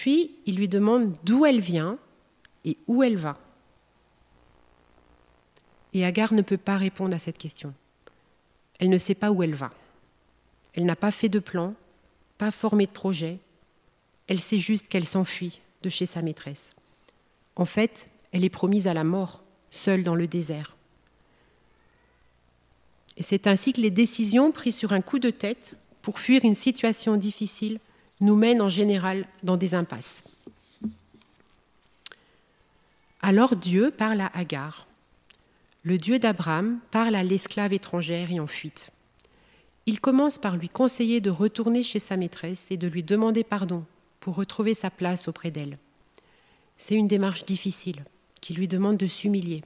Puis 0.00 0.30
il 0.46 0.56
lui 0.56 0.66
demande 0.66 1.14
d'où 1.24 1.44
elle 1.44 1.60
vient 1.60 1.98
et 2.64 2.78
où 2.86 3.02
elle 3.02 3.18
va. 3.18 3.36
Et 5.92 6.06
Agar 6.06 6.32
ne 6.32 6.40
peut 6.40 6.56
pas 6.56 6.78
répondre 6.78 7.14
à 7.14 7.18
cette 7.18 7.36
question. 7.36 7.74
Elle 8.78 8.88
ne 8.88 8.96
sait 8.96 9.14
pas 9.14 9.30
où 9.30 9.42
elle 9.42 9.54
va. 9.54 9.70
Elle 10.72 10.86
n'a 10.86 10.96
pas 10.96 11.10
fait 11.10 11.28
de 11.28 11.38
plan, 11.38 11.74
pas 12.38 12.50
formé 12.50 12.86
de 12.86 12.92
projet. 12.92 13.40
Elle 14.26 14.40
sait 14.40 14.56
juste 14.56 14.88
qu'elle 14.88 15.04
s'enfuit 15.04 15.60
de 15.82 15.90
chez 15.90 16.06
sa 16.06 16.22
maîtresse. 16.22 16.70
En 17.54 17.66
fait, 17.66 18.08
elle 18.32 18.46
est 18.46 18.48
promise 18.48 18.88
à 18.88 18.94
la 18.94 19.04
mort, 19.04 19.42
seule 19.70 20.02
dans 20.02 20.14
le 20.14 20.26
désert. 20.26 20.78
Et 23.18 23.22
c'est 23.22 23.46
ainsi 23.46 23.74
que 23.74 23.82
les 23.82 23.90
décisions 23.90 24.50
prises 24.50 24.76
sur 24.76 24.94
un 24.94 25.02
coup 25.02 25.18
de 25.18 25.28
tête 25.28 25.74
pour 26.00 26.20
fuir 26.20 26.42
une 26.46 26.54
situation 26.54 27.18
difficile 27.18 27.80
nous 28.20 28.36
mènent 28.36 28.62
en 28.62 28.68
général 28.68 29.26
dans 29.42 29.56
des 29.56 29.74
impasses. 29.74 30.24
Alors 33.22 33.56
Dieu 33.56 33.90
parle 33.90 34.20
à 34.20 34.30
Agar. 34.34 34.86
Le 35.82 35.98
Dieu 35.98 36.18
d'Abraham 36.18 36.78
parle 36.90 37.14
à 37.14 37.22
l'esclave 37.22 37.72
étrangère 37.72 38.30
et 38.30 38.40
en 38.40 38.46
fuite. 38.46 38.90
Il 39.86 40.00
commence 40.00 40.38
par 40.38 40.56
lui 40.56 40.68
conseiller 40.68 41.20
de 41.20 41.30
retourner 41.30 41.82
chez 41.82 41.98
sa 41.98 42.16
maîtresse 42.16 42.70
et 42.70 42.76
de 42.76 42.86
lui 42.86 43.02
demander 43.02 43.44
pardon 43.44 43.84
pour 44.20 44.36
retrouver 44.36 44.74
sa 44.74 44.90
place 44.90 45.26
auprès 45.26 45.50
d'elle. 45.50 45.78
C'est 46.76 46.94
une 46.94 47.08
démarche 47.08 47.44
difficile 47.44 48.04
qui 48.40 48.54
lui 48.54 48.68
demande 48.68 48.96
de 48.96 49.06
s'humilier, 49.06 49.62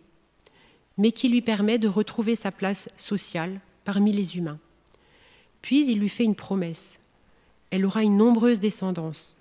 mais 0.99 1.13
qui 1.13 1.29
lui 1.29 1.43
permet 1.43 1.79
de 1.79 1.89
retrouver 1.89 2.37
sa 2.37 2.53
place 2.53 2.89
sociale 2.97 3.61
parmi 3.85 4.13
les 4.13 4.39
humains. 4.39 4.59
Puis 5.63 5.91
il 5.91 5.99
lui 5.99 6.09
fait 6.09 6.25
une 6.25 6.35
promesse. 6.35 7.01
Elle 7.75 7.87
aura 7.87 8.05
une 8.05 8.17
nombreuse 8.17 8.61
descendance. 8.61 9.35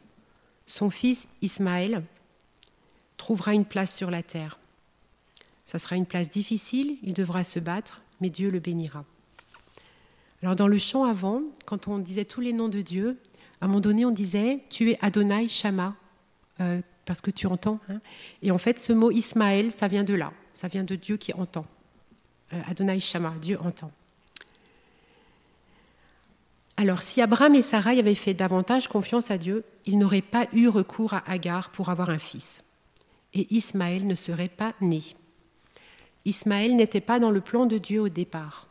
Son 0.65 0.89
fils 0.89 1.27
Ismaël 1.43 2.03
trouvera 3.15 3.53
une 3.53 3.63
place 3.63 3.95
sur 3.95 4.09
la 4.09 4.23
terre. 4.23 4.57
Ça 5.65 5.77
sera 5.77 5.97
une 5.97 6.07
place 6.07 6.31
difficile, 6.31 6.97
il 7.03 7.13
devra 7.13 7.43
se 7.43 7.59
battre, 7.59 8.01
mais 8.21 8.31
Dieu 8.31 8.49
le 8.49 8.59
bénira. 8.59 9.05
Alors 10.41 10.55
dans 10.55 10.65
le 10.65 10.79
chant 10.79 11.03
avant, 11.03 11.43
quand 11.67 11.87
on 11.87 11.99
disait 11.99 12.25
tous 12.25 12.41
les 12.41 12.53
noms 12.53 12.69
de 12.69 12.81
Dieu, 12.81 13.19
à 13.61 13.65
un 13.65 13.67
moment 13.67 13.81
donné 13.81 14.03
on 14.03 14.09
disait 14.09 14.61
Tu 14.71 14.89
es 14.89 14.97
Adonai 15.05 15.47
Shama, 15.47 15.93
euh, 16.59 16.81
parce 17.05 17.21
que 17.21 17.29
tu 17.29 17.45
entends. 17.45 17.79
Hein. 17.87 18.01
Et 18.41 18.49
en 18.49 18.57
fait, 18.57 18.81
ce 18.81 18.93
mot 18.93 19.11
Ismaël, 19.11 19.71
ça 19.71 19.87
vient 19.87 20.03
de 20.03 20.15
là. 20.15 20.33
Ça 20.53 20.67
vient 20.69 20.83
de 20.83 20.95
Dieu 20.95 21.17
qui 21.17 21.33
entend. 21.35 21.67
Euh, 22.51 22.59
Adonai 22.65 22.99
Shama, 22.99 23.35
Dieu 23.39 23.59
entend. 23.61 23.91
Alors, 26.77 27.01
si 27.01 27.21
Abraham 27.21 27.55
et 27.55 27.61
Sarai 27.61 27.99
avaient 27.99 28.15
fait 28.15 28.33
davantage 28.33 28.87
confiance 28.87 29.29
à 29.29 29.37
Dieu, 29.37 29.63
ils 29.85 29.99
n'auraient 29.99 30.21
pas 30.21 30.47
eu 30.53 30.67
recours 30.67 31.13
à 31.13 31.29
Agar 31.29 31.69
pour 31.71 31.89
avoir 31.89 32.09
un 32.09 32.17
fils. 32.17 32.63
Et 33.33 33.53
Ismaël 33.53 34.07
ne 34.07 34.15
serait 34.15 34.49
pas 34.49 34.73
né. 34.81 35.01
Ismaël 36.25 36.75
n'était 36.75 37.01
pas 37.01 37.19
dans 37.19 37.31
le 37.31 37.41
plan 37.41 37.65
de 37.65 37.77
Dieu 37.77 38.01
au 38.01 38.09
départ. 38.09 38.67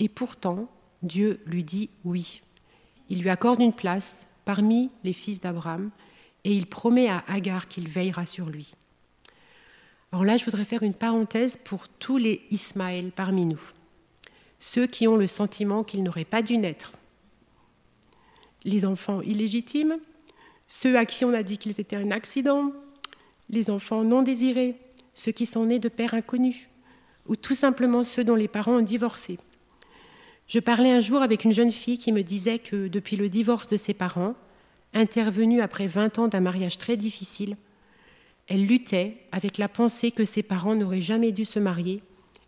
Et 0.00 0.08
pourtant, 0.08 0.68
Dieu 1.02 1.40
lui 1.46 1.64
dit 1.64 1.88
oui. 2.04 2.42
Il 3.08 3.22
lui 3.22 3.30
accorde 3.30 3.60
une 3.60 3.72
place 3.72 4.26
parmi 4.44 4.90
les 5.04 5.12
fils 5.12 5.40
d'Abraham 5.40 5.90
et 6.44 6.52
il 6.52 6.66
promet 6.66 7.08
à 7.08 7.24
Agar 7.28 7.68
qu'il 7.68 7.88
veillera 7.88 8.26
sur 8.26 8.46
lui. 8.46 8.74
Alors 10.12 10.24
là, 10.24 10.36
je 10.36 10.44
voudrais 10.44 10.64
faire 10.64 10.82
une 10.82 10.94
parenthèse 10.94 11.58
pour 11.62 11.88
tous 11.88 12.16
les 12.16 12.42
Ismaël 12.50 13.12
parmi 13.14 13.44
nous, 13.44 13.60
ceux 14.58 14.86
qui 14.86 15.06
ont 15.06 15.16
le 15.16 15.26
sentiment 15.26 15.84
qu'ils 15.84 16.02
n'auraient 16.02 16.24
pas 16.24 16.42
dû 16.42 16.56
naître, 16.56 16.92
les 18.64 18.84
enfants 18.84 19.20
illégitimes, 19.22 19.98
ceux 20.66 20.96
à 20.96 21.06
qui 21.06 21.24
on 21.24 21.32
a 21.32 21.42
dit 21.42 21.58
qu'ils 21.58 21.80
étaient 21.80 21.96
un 21.96 22.10
accident, 22.10 22.72
les 23.50 23.70
enfants 23.70 24.04
non 24.04 24.22
désirés, 24.22 24.76
ceux 25.14 25.32
qui 25.32 25.46
sont 25.46 25.66
nés 25.66 25.78
de 25.78 25.88
pères 25.88 26.14
inconnus, 26.14 26.68
ou 27.26 27.36
tout 27.36 27.54
simplement 27.54 28.02
ceux 28.02 28.24
dont 28.24 28.34
les 28.34 28.48
parents 28.48 28.78
ont 28.78 28.82
divorcé. 28.82 29.38
Je 30.46 30.60
parlais 30.60 30.92
un 30.92 31.00
jour 31.00 31.22
avec 31.22 31.44
une 31.44 31.52
jeune 31.52 31.72
fille 31.72 31.98
qui 31.98 32.12
me 32.12 32.22
disait 32.22 32.58
que 32.58 32.88
depuis 32.88 33.16
le 33.16 33.28
divorce 33.28 33.68
de 33.68 33.76
ses 33.76 33.94
parents, 33.94 34.34
intervenue 34.94 35.60
après 35.60 35.86
20 35.86 36.18
ans 36.18 36.28
d'un 36.28 36.40
mariage 36.40 36.78
très 36.78 36.96
difficile, 36.96 37.56
elle 38.46 38.64
luttait 38.64 39.18
avec 39.30 39.58
la 39.58 39.68
pensée 39.68 40.10
que 40.10 40.24
ses 40.24 40.42
parents 40.42 40.74
n'auraient 40.74 41.02
jamais 41.02 41.32
dû 41.32 41.44
se 41.44 41.58
marier 41.58 42.02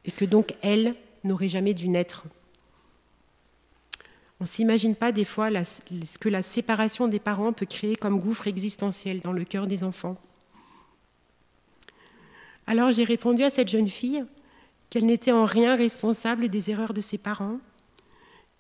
et 0.07 0.11
que 0.11 0.25
donc 0.25 0.55
elle 0.63 0.95
n'aurait 1.25 1.49
jamais 1.49 1.75
dû 1.75 1.89
naître. 1.89 2.25
On 4.41 4.45
ne 4.45 4.49
s'imagine 4.49 4.95
pas 4.95 5.13
des 5.13 5.27
fois 5.27 5.51
ce 5.63 6.19
que 6.19 6.31
la 6.31 6.41
séparation 6.41 7.09
des 7.09 7.19
parents 7.19 7.53
peut 7.53 7.67
créer 7.67 7.95
comme 7.95 8.19
gouffre 8.19 8.47
existentiel 8.47 9.21
dans 9.21 9.33
le 9.33 9.45
cœur 9.45 9.67
des 9.67 9.85
enfants. 9.85 10.17
Alors 12.67 12.91
j'ai 12.91 13.05
répondu 13.05 13.43
à 13.43 13.51
cette 13.51 13.69
jeune 13.69 13.89
fille 13.89 14.25
qu'elle 14.89 15.05
n'était 15.05 15.33
en 15.33 15.45
rien 15.45 15.77
responsable 15.77 16.49
des 16.49 16.71
erreurs 16.71 16.95
de 16.95 17.03
ses 17.03 17.19
parents 17.19 17.59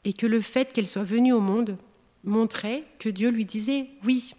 et 0.04 0.12
que 0.12 0.26
le 0.26 0.42
fait 0.42 0.70
qu'elle 0.72 0.86
soit 0.86 1.02
venue 1.02 1.32
au 1.32 1.40
monde 1.40 1.78
montrait 2.24 2.84
que 2.98 3.08
Dieu 3.08 3.30
lui 3.30 3.46
disait 3.46 3.88
oui. 4.04 4.34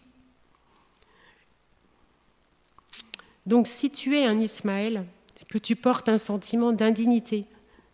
Donc 3.48 3.66
si 3.66 3.90
tu 3.90 4.16
es 4.16 4.26
un 4.26 4.40
Ismaël, 4.40 5.06
que 5.50 5.58
tu 5.58 5.76
portes 5.76 6.08
un 6.08 6.20
sentiment 6.20 6.72
d'indignité, 6.72 7.46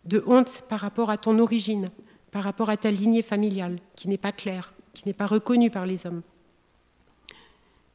de 0.04 0.22
honte 0.26 0.64
par 0.68 0.80
rapport 0.80 1.08
à 1.08 1.16
ton 1.16 1.38
origine, 1.38 1.90
par 2.30 2.44
rapport 2.44 2.70
à 2.70 2.76
ta 2.76 2.90
lignée 2.90 3.22
familiale, 3.22 3.78
qui 3.96 4.08
n'est 4.08 4.18
pas 4.18 4.32
claire, 4.32 4.72
qui 4.94 5.06
n'est 5.06 5.14
pas 5.14 5.26
reconnue 5.26 5.70
par 5.70 5.86
les 5.86 6.06
hommes. 6.06 6.22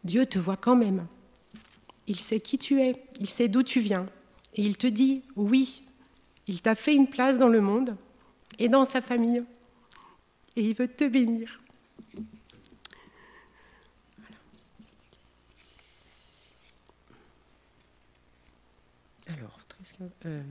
Dieu 0.03 0.25
te 0.25 0.39
voit 0.39 0.57
quand 0.57 0.75
même. 0.75 1.07
Il 2.07 2.17
sait 2.17 2.39
qui 2.39 2.57
tu 2.57 2.81
es, 2.81 3.01
il 3.19 3.29
sait 3.29 3.47
d'où 3.47 3.63
tu 3.63 3.79
viens, 3.79 4.07
et 4.55 4.61
il 4.61 4.77
te 4.77 4.87
dit, 4.87 5.23
oui, 5.35 5.83
il 6.47 6.61
t'a 6.61 6.75
fait 6.75 6.93
une 6.93 7.07
place 7.07 7.37
dans 7.39 7.47
le 7.47 7.61
monde 7.61 7.95
et 8.59 8.67
dans 8.67 8.85
sa 8.85 9.01
famille, 9.01 9.43
et 10.55 10.61
il 10.69 10.75
veut 10.75 10.87
te 10.87 11.05
bénir. 11.05 11.59
Alors, 19.29 19.57
euh, 20.25 20.43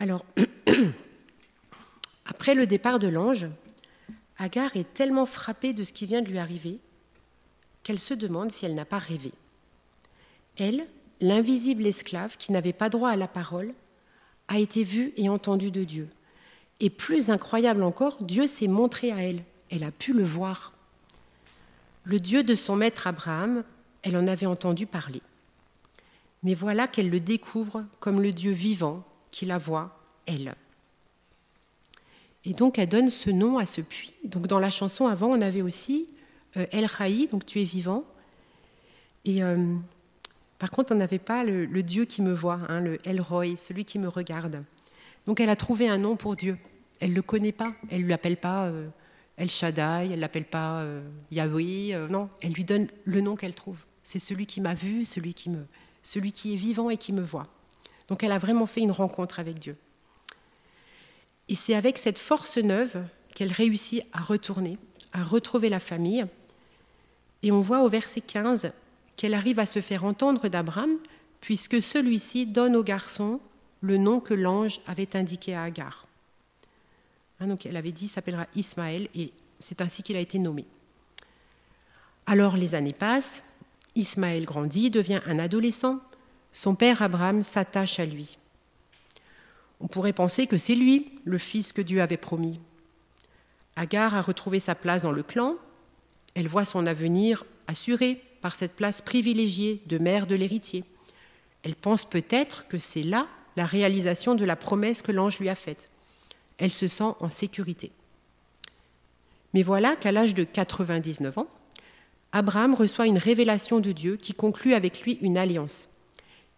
Alors, 0.00 0.24
après 2.26 2.54
le 2.54 2.66
départ 2.66 2.98
de 2.98 3.08
l'ange, 3.08 3.46
Agar 4.38 4.76
est 4.76 4.94
tellement 4.94 5.26
frappée 5.26 5.72
de 5.72 5.82
ce 5.82 5.92
qui 5.92 6.06
vient 6.06 6.22
de 6.22 6.28
lui 6.28 6.38
arriver 6.38 6.78
qu'elle 7.82 7.98
se 7.98 8.14
demande 8.14 8.52
si 8.52 8.66
elle 8.66 8.74
n'a 8.74 8.84
pas 8.84 8.98
rêvé. 8.98 9.32
Elle, 10.58 10.86
l'invisible 11.20 11.86
esclave 11.86 12.36
qui 12.36 12.52
n'avait 12.52 12.72
pas 12.72 12.90
droit 12.90 13.10
à 13.10 13.16
la 13.16 13.28
parole, 13.28 13.72
a 14.48 14.58
été 14.58 14.84
vue 14.84 15.12
et 15.16 15.28
entendue 15.28 15.70
de 15.70 15.84
Dieu. 15.84 16.08
Et 16.80 16.90
plus 16.90 17.30
incroyable 17.30 17.82
encore, 17.82 18.22
Dieu 18.22 18.46
s'est 18.46 18.68
montré 18.68 19.10
à 19.10 19.22
elle. 19.22 19.42
Elle 19.70 19.84
a 19.84 19.90
pu 19.90 20.12
le 20.12 20.22
voir. 20.22 20.72
Le 22.04 22.20
Dieu 22.20 22.42
de 22.42 22.54
son 22.54 22.76
maître 22.76 23.06
Abraham, 23.06 23.64
elle 24.02 24.16
en 24.16 24.26
avait 24.26 24.46
entendu 24.46 24.86
parler. 24.86 25.22
Mais 26.42 26.54
voilà 26.54 26.86
qu'elle 26.86 27.10
le 27.10 27.20
découvre 27.20 27.84
comme 28.00 28.22
le 28.22 28.32
Dieu 28.32 28.52
vivant 28.52 29.02
qui 29.38 29.46
la 29.46 29.58
voit, 29.58 29.96
elle. 30.26 30.56
Et 32.44 32.54
donc 32.54 32.76
elle 32.76 32.88
donne 32.88 33.08
ce 33.08 33.30
nom 33.30 33.56
à 33.58 33.66
ce 33.66 33.80
puits. 33.80 34.14
Donc 34.24 34.48
dans 34.48 34.58
la 34.58 34.70
chanson 34.70 35.06
avant, 35.06 35.28
on 35.28 35.40
avait 35.40 35.62
aussi 35.62 36.08
euh, 36.56 36.66
El 36.72 36.88
Chaï, 36.88 37.28
donc 37.28 37.46
tu 37.46 37.60
es 37.60 37.64
vivant. 37.64 38.02
Et 39.24 39.44
euh, 39.44 39.76
par 40.58 40.72
contre, 40.72 40.92
on 40.92 40.96
n'avait 40.96 41.20
pas 41.20 41.44
le, 41.44 41.66
Dieu 41.84 42.04
qui 42.04 42.20
me 42.20 42.32
voit, 42.32 42.58
hein, 42.68 42.80
le 42.80 42.98
El 43.06 43.20
Roy, 43.20 43.56
celui 43.56 43.84
qui 43.84 44.00
me 44.00 44.08
regarde. 44.08 44.64
Donc 45.24 45.38
elle 45.38 45.50
a 45.50 45.56
trouvé 45.56 45.88
un 45.88 45.98
nom 45.98 46.16
pour 46.16 46.34
Dieu. 46.34 46.58
Elle 46.98 47.10
ne 47.10 47.14
le 47.14 47.22
connaît 47.22 47.52
pas. 47.52 47.74
Elle 47.90 48.02
ne 48.02 48.08
l'appelle 48.08 48.38
pas 48.38 48.64
euh, 48.64 48.88
El 49.36 49.50
Shaddai, 49.50 50.10
elle 50.12 50.18
l'appelle 50.18 50.46
pas 50.46 50.84
Yahweh. 51.30 52.08
non, 52.10 52.28
elle 52.40 52.54
lui 52.54 52.64
donne 52.64 52.88
le 53.04 53.20
nom 53.20 53.36
qu'elle 53.36 53.54
trouve. 53.54 53.78
C'est 54.02 54.18
celui 54.18 54.46
qui 54.46 54.60
m'a 54.60 54.74
vu, 54.74 55.04
celui 55.04 55.32
qui, 55.32 55.48
me, 55.48 55.64
celui 56.02 56.32
qui 56.32 56.54
est 56.54 56.56
vivant 56.56 56.90
et 56.90 56.96
qui 56.96 57.12
me 57.12 57.22
voit. 57.22 57.46
Donc 58.08 58.22
elle 58.22 58.32
a 58.32 58.38
vraiment 58.38 58.66
fait 58.66 58.80
une 58.80 58.90
rencontre 58.90 59.38
avec 59.38 59.58
Dieu. 59.58 59.76
Et 61.48 61.54
c'est 61.54 61.74
avec 61.74 61.98
cette 61.98 62.18
force 62.18 62.58
neuve 62.58 63.02
qu'elle 63.34 63.52
réussit 63.52 64.04
à 64.12 64.20
retourner, 64.20 64.78
à 65.12 65.22
retrouver 65.22 65.68
la 65.68 65.78
famille. 65.78 66.26
Et 67.42 67.52
on 67.52 67.60
voit 67.60 67.82
au 67.82 67.88
verset 67.88 68.20
15 68.20 68.72
qu'elle 69.16 69.34
arrive 69.34 69.58
à 69.58 69.66
se 69.66 69.80
faire 69.80 70.04
entendre 70.04 70.48
d'Abraham, 70.48 70.90
puisque 71.40 71.82
celui-ci 71.82 72.46
donne 72.46 72.76
au 72.76 72.82
garçon 72.82 73.40
le 73.80 73.96
nom 73.96 74.20
que 74.20 74.34
l'ange 74.34 74.80
avait 74.86 75.16
indiqué 75.16 75.54
à 75.54 75.62
Agar. 75.64 76.06
Hein, 77.40 77.46
donc 77.46 77.66
elle 77.66 77.76
avait 77.76 77.92
dit 77.92 78.08
s'appellera 78.08 78.46
Ismaël, 78.54 79.08
et 79.14 79.32
c'est 79.60 79.80
ainsi 79.80 80.02
qu'il 80.02 80.16
a 80.16 80.20
été 80.20 80.38
nommé. 80.38 80.66
Alors 82.26 82.56
les 82.56 82.74
années 82.74 82.92
passent, 82.92 83.44
Ismaël 83.94 84.44
grandit, 84.44 84.90
devient 84.90 85.20
un 85.26 85.38
adolescent, 85.38 86.00
son 86.52 86.74
père 86.74 87.02
Abraham 87.02 87.42
s'attache 87.42 87.98
à 88.00 88.06
lui. 88.06 88.38
On 89.80 89.86
pourrait 89.86 90.12
penser 90.12 90.46
que 90.46 90.56
c'est 90.56 90.74
lui, 90.74 91.12
le 91.24 91.38
fils 91.38 91.72
que 91.72 91.82
Dieu 91.82 92.02
avait 92.02 92.16
promis. 92.16 92.58
Agar 93.76 94.14
a 94.14 94.22
retrouvé 94.22 94.58
sa 94.58 94.74
place 94.74 95.02
dans 95.02 95.12
le 95.12 95.22
clan, 95.22 95.54
elle 96.34 96.48
voit 96.48 96.64
son 96.64 96.86
avenir 96.86 97.44
assuré 97.66 98.22
par 98.40 98.54
cette 98.54 98.74
place 98.74 99.00
privilégiée 99.00 99.82
de 99.86 99.98
mère 99.98 100.26
de 100.26 100.34
l'héritier. 100.34 100.84
Elle 101.62 101.76
pense 101.76 102.04
peut-être 102.04 102.66
que 102.68 102.78
c'est 102.78 103.02
là 103.02 103.26
la 103.56 103.66
réalisation 103.66 104.34
de 104.34 104.44
la 104.44 104.56
promesse 104.56 105.02
que 105.02 105.12
l'ange 105.12 105.38
lui 105.38 105.48
a 105.48 105.54
faite. 105.54 105.90
Elle 106.58 106.72
se 106.72 106.88
sent 106.88 107.12
en 107.20 107.28
sécurité. 107.28 107.92
Mais 109.54 109.62
voilà 109.62 109.96
qu'à 109.96 110.12
l'âge 110.12 110.34
de 110.34 110.44
99 110.44 111.38
ans, 111.38 111.48
Abraham 112.32 112.74
reçoit 112.74 113.06
une 113.06 113.18
révélation 113.18 113.80
de 113.80 113.92
Dieu 113.92 114.16
qui 114.16 114.34
conclut 114.34 114.74
avec 114.74 115.02
lui 115.02 115.18
une 115.22 115.38
alliance. 115.38 115.87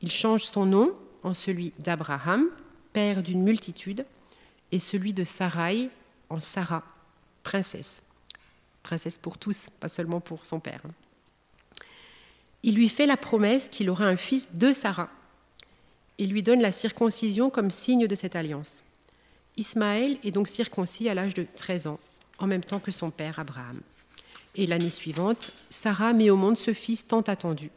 Il 0.02 0.10
change 0.10 0.44
son 0.44 0.66
nom 0.66 0.94
en 1.22 1.34
celui 1.34 1.72
d'Abraham, 1.78 2.46
père 2.92 3.22
d'une 3.22 3.42
multitude, 3.42 4.06
et 4.72 4.78
celui 4.78 5.12
de 5.12 5.24
Sarai 5.24 5.90
en 6.28 6.40
Sarah, 6.40 6.84
princesse. 7.42 8.02
Princesse 8.82 9.18
pour 9.18 9.36
tous, 9.36 9.68
pas 9.80 9.88
seulement 9.88 10.20
pour 10.20 10.44
son 10.44 10.60
père. 10.60 10.82
Il 12.62 12.74
lui 12.74 12.88
fait 12.88 13.06
la 13.06 13.16
promesse 13.16 13.68
qu'il 13.68 13.90
aura 13.90 14.04
un 14.04 14.16
fils 14.16 14.48
de 14.54 14.72
Sarah 14.72 15.10
et 16.18 16.26
lui 16.26 16.42
donne 16.42 16.60
la 16.60 16.72
circoncision 16.72 17.50
comme 17.50 17.70
signe 17.70 18.06
de 18.06 18.14
cette 18.14 18.36
alliance. 18.36 18.82
Ismaël 19.56 20.18
est 20.22 20.30
donc 20.30 20.48
circoncis 20.48 21.08
à 21.08 21.14
l'âge 21.14 21.34
de 21.34 21.46
13 21.56 21.86
ans, 21.86 22.00
en 22.38 22.46
même 22.46 22.64
temps 22.64 22.80
que 22.80 22.90
son 22.90 23.10
père 23.10 23.38
Abraham. 23.38 23.80
Et 24.54 24.66
l'année 24.66 24.90
suivante, 24.90 25.52
Sarah 25.70 26.12
met 26.12 26.30
au 26.30 26.36
monde 26.36 26.56
ce 26.56 26.74
fils 26.74 27.06
tant 27.06 27.22
attendu, 27.22 27.70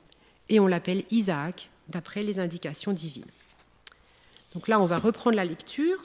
et 0.50 0.60
on 0.60 0.68
l'appelle 0.68 1.04
Isaac, 1.12 1.70
d'après 1.89 2.24
les 2.24 2.39
indications 2.39 2.93
divines. 2.93 3.26
Donc 4.54 4.67
là, 4.67 4.80
on 4.80 4.86
va 4.86 5.00
reprendre 5.00 5.36
la 5.36 5.46
lecture. 5.46 5.98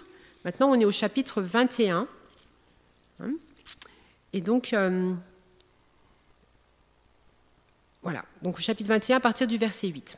Maintenant, 0.44 0.70
on 0.70 0.80
est 0.80 0.84
au 0.84 0.90
chapitre 0.90 1.42
21. 1.42 2.06
Hein. 3.20 3.32
Et 4.32 4.40
donc, 4.40 4.72
euh, 4.72 5.14
voilà, 8.02 8.24
donc 8.42 8.56
au 8.56 8.60
chapitre 8.60 8.88
21 8.88 9.16
à 9.16 9.20
partir 9.20 9.46
du 9.46 9.58
verset 9.58 9.88
8. 9.88 10.16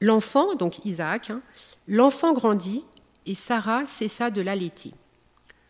L'enfant, 0.00 0.54
donc 0.54 0.84
Isaac, 0.84 1.30
hein, 1.30 1.40
l'enfant 1.88 2.34
grandit 2.34 2.84
et 3.26 3.34
Sarah 3.34 3.84
cessa 3.84 4.30
de 4.30 4.42
l'allaiter. 4.42 4.92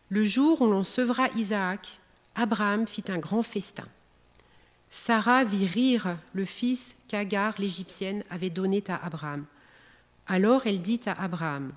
Le 0.09 0.25
jour 0.25 0.61
où 0.61 0.66
l'on 0.66 0.85
sevra 0.85 1.29
Isaac, 1.37 2.01
Abraham 2.35 2.87
fit 2.87 3.05
un 3.09 3.18
grand 3.18 3.42
festin. 3.42 3.87
Sarah 4.97 5.43
vit 5.43 5.67
rire 5.67 6.17
le 6.35 6.45
fils 6.45 6.95
qu'Agar 7.09 7.55
l'Égyptienne 7.59 8.23
avait 8.31 8.49
donné 8.49 8.83
à 8.87 9.05
Abraham. 9.05 9.45
Alors 10.29 10.69
elle 10.69 10.81
dit 10.81 11.01
à 11.07 11.21
Abraham, 11.21 11.73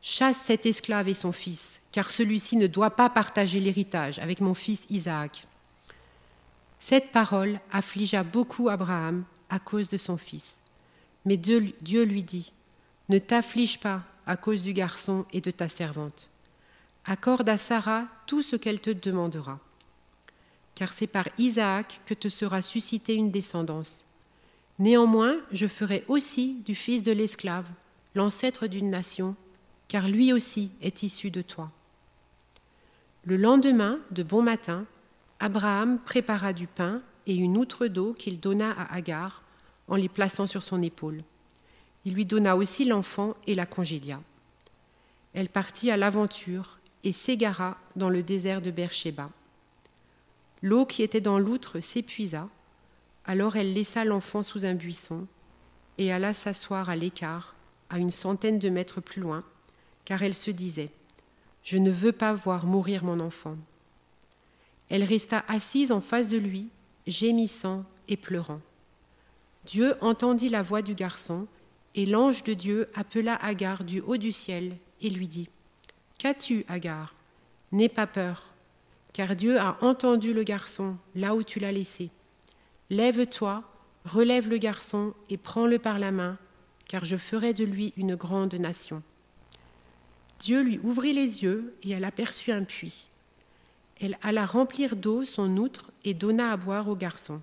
Chasse 0.00 0.38
cet 0.44 0.64
esclave 0.64 1.08
et 1.08 1.14
son 1.14 1.32
fils, 1.32 1.80
car 1.90 2.08
celui-ci 2.08 2.56
ne 2.56 2.68
doit 2.68 2.94
pas 2.94 3.10
partager 3.10 3.58
l'héritage 3.58 4.20
avec 4.20 4.40
mon 4.40 4.54
fils 4.54 4.86
Isaac. 4.90 5.48
Cette 6.78 7.10
parole 7.10 7.58
affligea 7.72 8.22
beaucoup 8.22 8.68
Abraham 8.68 9.24
à 9.50 9.58
cause 9.58 9.88
de 9.88 9.96
son 9.96 10.16
fils. 10.16 10.60
Mais 11.24 11.36
Dieu 11.36 12.04
lui 12.04 12.22
dit, 12.22 12.52
Ne 13.08 13.18
t'afflige 13.18 13.80
pas 13.80 14.04
à 14.24 14.36
cause 14.36 14.62
du 14.62 14.72
garçon 14.72 15.26
et 15.32 15.40
de 15.40 15.50
ta 15.50 15.68
servante. 15.68 16.30
Accorde 17.06 17.48
à 17.48 17.58
Sarah 17.58 18.04
tout 18.28 18.40
ce 18.42 18.54
qu'elle 18.54 18.80
te 18.80 18.90
demandera 18.90 19.58
car 20.74 20.92
c'est 20.92 21.06
par 21.06 21.28
Isaac 21.38 22.00
que 22.06 22.14
te 22.14 22.28
sera 22.28 22.62
suscitée 22.62 23.14
une 23.14 23.30
descendance. 23.30 24.06
Néanmoins, 24.78 25.36
je 25.52 25.66
ferai 25.66 26.04
aussi 26.08 26.54
du 26.64 26.74
fils 26.74 27.02
de 27.02 27.12
l'esclave 27.12 27.66
l'ancêtre 28.14 28.66
d'une 28.66 28.90
nation, 28.90 29.36
car 29.88 30.08
lui 30.08 30.32
aussi 30.32 30.70
est 30.80 31.02
issu 31.02 31.30
de 31.30 31.42
toi. 31.42 31.70
Le 33.24 33.36
lendemain, 33.36 33.98
de 34.10 34.22
bon 34.22 34.42
matin, 34.42 34.86
Abraham 35.40 35.98
prépara 35.98 36.52
du 36.52 36.66
pain 36.66 37.02
et 37.26 37.34
une 37.34 37.56
outre 37.56 37.86
d'eau 37.86 38.14
qu'il 38.14 38.40
donna 38.40 38.72
à 38.72 38.94
Agar 38.94 39.42
en 39.88 39.96
les 39.96 40.08
plaçant 40.08 40.46
sur 40.46 40.62
son 40.62 40.82
épaule. 40.82 41.22
Il 42.04 42.14
lui 42.14 42.26
donna 42.26 42.56
aussi 42.56 42.84
l'enfant 42.84 43.34
et 43.46 43.54
la 43.54 43.66
congédia. 43.66 44.20
Elle 45.34 45.48
partit 45.48 45.90
à 45.90 45.96
l'aventure 45.96 46.78
et 47.04 47.12
s'égara 47.12 47.78
dans 47.96 48.10
le 48.10 48.22
désert 48.22 48.60
de 48.60 48.70
Beersheba. 48.70 49.30
L'eau 50.62 50.86
qui 50.86 51.02
était 51.02 51.20
dans 51.20 51.40
l'outre 51.40 51.80
s'épuisa, 51.80 52.48
alors 53.24 53.56
elle 53.56 53.74
laissa 53.74 54.04
l'enfant 54.04 54.44
sous 54.44 54.64
un 54.64 54.74
buisson 54.74 55.26
et 55.98 56.12
alla 56.12 56.32
s'asseoir 56.32 56.88
à 56.88 56.96
l'écart, 56.96 57.54
à 57.90 57.98
une 57.98 58.12
centaine 58.12 58.60
de 58.60 58.68
mètres 58.68 59.00
plus 59.00 59.20
loin, 59.20 59.44
car 60.04 60.22
elle 60.22 60.34
se 60.34 60.52
disait 60.52 60.90
Je 61.64 61.78
ne 61.78 61.90
veux 61.90 62.12
pas 62.12 62.32
voir 62.32 62.64
mourir 62.64 63.04
mon 63.04 63.20
enfant. 63.20 63.56
Elle 64.88 65.04
resta 65.04 65.44
assise 65.48 65.90
en 65.90 66.00
face 66.00 66.28
de 66.28 66.38
lui, 66.38 66.68
gémissant 67.06 67.84
et 68.08 68.16
pleurant. 68.16 68.60
Dieu 69.64 69.94
entendit 70.00 70.48
la 70.48 70.62
voix 70.62 70.82
du 70.82 70.94
garçon, 70.94 71.46
et 71.94 72.06
l'ange 72.06 72.44
de 72.44 72.54
Dieu 72.54 72.88
appela 72.94 73.34
Agar 73.34 73.84
du 73.84 74.00
haut 74.00 74.16
du 74.16 74.32
ciel 74.32 74.76
et 75.00 75.10
lui 75.10 75.28
dit 75.28 75.48
Qu'as-tu, 76.18 76.64
Agar? 76.68 77.14
N'aie 77.70 77.88
pas 77.88 78.06
peur 78.06 78.51
car 79.12 79.36
Dieu 79.36 79.58
a 79.60 79.76
entendu 79.82 80.32
le 80.32 80.42
garçon 80.42 80.96
là 81.14 81.34
où 81.34 81.42
tu 81.42 81.60
l'as 81.60 81.72
laissé. 81.72 82.10
Lève-toi, 82.90 83.62
relève 84.04 84.48
le 84.48 84.58
garçon 84.58 85.14
et 85.30 85.36
prends-le 85.36 85.78
par 85.78 85.98
la 85.98 86.10
main, 86.10 86.38
car 86.88 87.04
je 87.04 87.16
ferai 87.16 87.52
de 87.54 87.64
lui 87.64 87.92
une 87.96 88.16
grande 88.16 88.54
nation. 88.54 89.02
Dieu 90.40 90.62
lui 90.62 90.78
ouvrit 90.82 91.12
les 91.12 91.42
yeux 91.42 91.74
et 91.82 91.90
elle 91.90 92.04
aperçut 92.04 92.52
un 92.52 92.64
puits. 92.64 93.08
Elle 94.00 94.18
alla 94.22 94.46
remplir 94.46 94.96
d'eau 94.96 95.24
son 95.24 95.56
outre 95.56 95.92
et 96.04 96.14
donna 96.14 96.50
à 96.50 96.56
boire 96.56 96.88
au 96.88 96.96
garçon. 96.96 97.40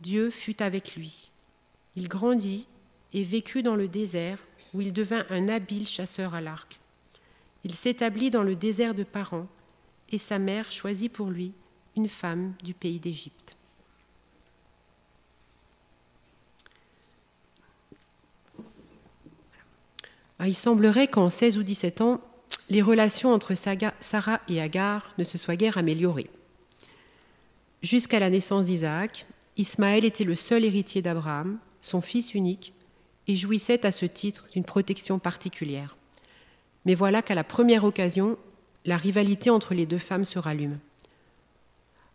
Dieu 0.00 0.30
fut 0.30 0.60
avec 0.62 0.96
lui. 0.96 1.30
Il 1.94 2.08
grandit 2.08 2.66
et 3.12 3.22
vécut 3.22 3.62
dans 3.62 3.76
le 3.76 3.86
désert, 3.86 4.38
où 4.74 4.80
il 4.80 4.92
devint 4.92 5.24
un 5.30 5.48
habile 5.48 5.86
chasseur 5.86 6.34
à 6.34 6.40
l'arc. 6.40 6.80
Il 7.62 7.72
s'établit 7.72 8.30
dans 8.30 8.42
le 8.42 8.56
désert 8.56 8.94
de 8.94 9.04
Paran, 9.04 9.46
et 10.10 10.18
sa 10.18 10.38
mère 10.38 10.70
choisit 10.70 11.12
pour 11.12 11.30
lui 11.30 11.52
une 11.96 12.08
femme 12.08 12.54
du 12.62 12.74
pays 12.74 12.98
d'Égypte. 12.98 13.56
Ah, 20.38 20.48
il 20.48 20.54
semblerait 20.54 21.08
qu'en 21.08 21.28
16 21.28 21.58
ou 21.58 21.62
17 21.62 22.00
ans, 22.00 22.20
les 22.68 22.82
relations 22.82 23.32
entre 23.32 23.54
Sarah 23.54 24.40
et 24.48 24.60
Agar 24.60 25.12
ne 25.18 25.24
se 25.24 25.38
soient 25.38 25.56
guère 25.56 25.78
améliorées. 25.78 26.30
Jusqu'à 27.82 28.18
la 28.18 28.30
naissance 28.30 28.66
d'Isaac, 28.66 29.26
Ismaël 29.56 30.04
était 30.04 30.24
le 30.24 30.34
seul 30.34 30.64
héritier 30.64 31.02
d'Abraham, 31.02 31.58
son 31.80 32.00
fils 32.00 32.34
unique, 32.34 32.72
et 33.28 33.36
jouissait 33.36 33.86
à 33.86 33.92
ce 33.92 34.06
titre 34.06 34.46
d'une 34.52 34.64
protection 34.64 35.18
particulière. 35.18 35.96
Mais 36.84 36.94
voilà 36.94 37.22
qu'à 37.22 37.34
la 37.34 37.44
première 37.44 37.84
occasion, 37.84 38.36
la 38.84 38.96
rivalité 38.96 39.50
entre 39.50 39.74
les 39.74 39.86
deux 39.86 39.98
femmes 39.98 40.24
se 40.24 40.38
rallume. 40.38 40.78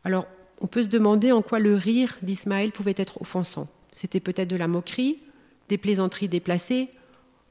Alors, 0.03 0.27
on 0.61 0.67
peut 0.67 0.83
se 0.83 0.87
demander 0.87 1.31
en 1.31 1.41
quoi 1.41 1.59
le 1.59 1.75
rire 1.75 2.17
d'Ismaël 2.21 2.71
pouvait 2.71 2.95
être 2.97 3.21
offensant. 3.21 3.67
C'était 3.91 4.19
peut-être 4.19 4.47
de 4.47 4.55
la 4.55 4.67
moquerie, 4.67 5.19
des 5.67 5.77
plaisanteries 5.77 6.27
déplacées. 6.27 6.89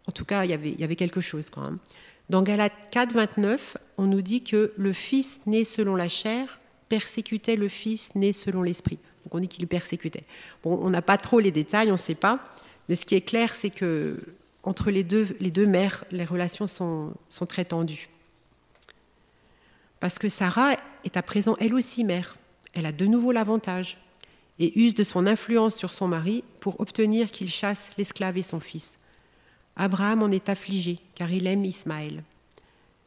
En 0.06 0.12
tout 0.12 0.24
cas, 0.24 0.44
il 0.44 0.50
y 0.50 0.84
avait, 0.84 0.96
quelque 0.96 1.20
chose 1.20 1.50
quand 1.50 1.62
même. 1.62 1.78
Dans 2.30 2.42
Galates 2.42 2.72
4, 2.90 3.14
29, 3.14 3.76
on 3.96 4.04
nous 4.04 4.22
dit 4.22 4.42
que 4.42 4.72
le 4.76 4.92
fils 4.92 5.40
né 5.46 5.64
selon 5.64 5.96
la 5.96 6.08
chair 6.08 6.60
persécutait 6.88 7.56
le 7.56 7.68
fils 7.68 8.14
né 8.14 8.32
selon 8.32 8.62
l'esprit. 8.62 8.98
Donc 9.24 9.34
on 9.34 9.40
dit 9.40 9.48
qu'il 9.48 9.66
persécutait. 9.66 10.24
Bon, 10.62 10.78
on 10.82 10.90
n'a 10.90 11.02
pas 11.02 11.18
trop 11.18 11.40
les 11.40 11.50
détails, 11.50 11.88
on 11.88 11.92
ne 11.92 11.96
sait 11.96 12.14
pas. 12.14 12.38
Mais 12.88 12.94
ce 12.94 13.04
qui 13.04 13.14
est 13.14 13.22
clair, 13.22 13.54
c'est 13.54 13.70
que 13.70 14.18
entre 14.62 14.90
les 14.90 15.04
deux, 15.04 15.66
mères, 15.66 16.04
les 16.10 16.24
relations 16.24 16.66
sont 16.66 17.46
très 17.46 17.64
tendues. 17.64 18.08
Parce 20.00 20.18
que 20.18 20.28
Sarah 20.28 20.76
est 21.04 21.16
à 21.16 21.22
présent 21.22 21.56
elle 21.60 21.74
aussi 21.74 22.04
mère. 22.04 22.36
Elle 22.74 22.86
a 22.86 22.92
de 22.92 23.06
nouveau 23.06 23.32
l'avantage 23.32 23.98
et 24.58 24.78
use 24.78 24.94
de 24.94 25.04
son 25.04 25.26
influence 25.26 25.76
sur 25.76 25.92
son 25.92 26.08
mari 26.08 26.44
pour 26.60 26.80
obtenir 26.80 27.30
qu'il 27.30 27.48
chasse 27.48 27.92
l'esclave 27.96 28.36
et 28.36 28.42
son 28.42 28.60
fils. 28.60 28.98
Abraham 29.76 30.22
en 30.22 30.30
est 30.30 30.48
affligé 30.48 30.98
car 31.14 31.30
il 31.30 31.46
aime 31.46 31.64
Ismaël. 31.64 32.24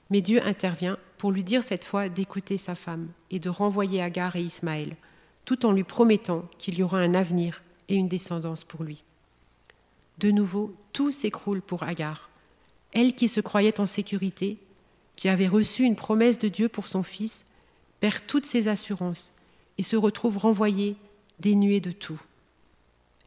Mais 0.10 0.22
Dieu 0.22 0.42
intervient 0.46 0.98
pour 1.18 1.32
lui 1.32 1.44
dire 1.44 1.64
cette 1.64 1.86
fois 1.86 2.10
d'écouter 2.10 2.58
sa 2.58 2.76
femme 2.76 3.10
et 3.30 3.40
de 3.40 3.50
renvoyer 3.50 4.02
Agar 4.02 4.36
et 4.36 4.42
Ismaël, 4.42 4.96
tout 5.46 5.66
en 5.66 5.72
lui 5.72 5.84
promettant 5.84 6.46
qu'il 6.58 6.78
y 6.78 6.84
aura 6.84 7.00
un 7.00 7.14
avenir 7.14 7.62
et 7.90 7.96
une 7.96 8.08
descendance 8.08 8.64
pour 8.64 8.84
lui. 8.84 9.04
De 10.18 10.32
nouveau, 10.32 10.74
tout 10.94 11.12
s'écroule 11.12 11.62
pour 11.62 11.84
Agar. 11.84 12.30
Elle 12.94 13.16
qui 13.16 13.28
se 13.28 13.40
croyait 13.40 13.80
en 13.80 13.86
sécurité 13.86 14.58
qui 15.22 15.30
avait 15.30 15.48
reçu 15.48 15.84
une 15.84 15.96
promesse 15.96 16.40
de 16.40 16.48
Dieu 16.48 16.68
pour 16.68 16.88
son 16.88 17.04
fils, 17.04 17.46
perd 18.00 18.26
toutes 18.26 18.48
ses 18.48 18.68
assurances 18.68 19.34
et 19.78 19.84
se 19.84 19.96
retrouve 19.96 20.40
renvoyée, 20.40 20.96
dénuée 21.40 21.80
de 21.80 21.92
tout. 21.92 22.20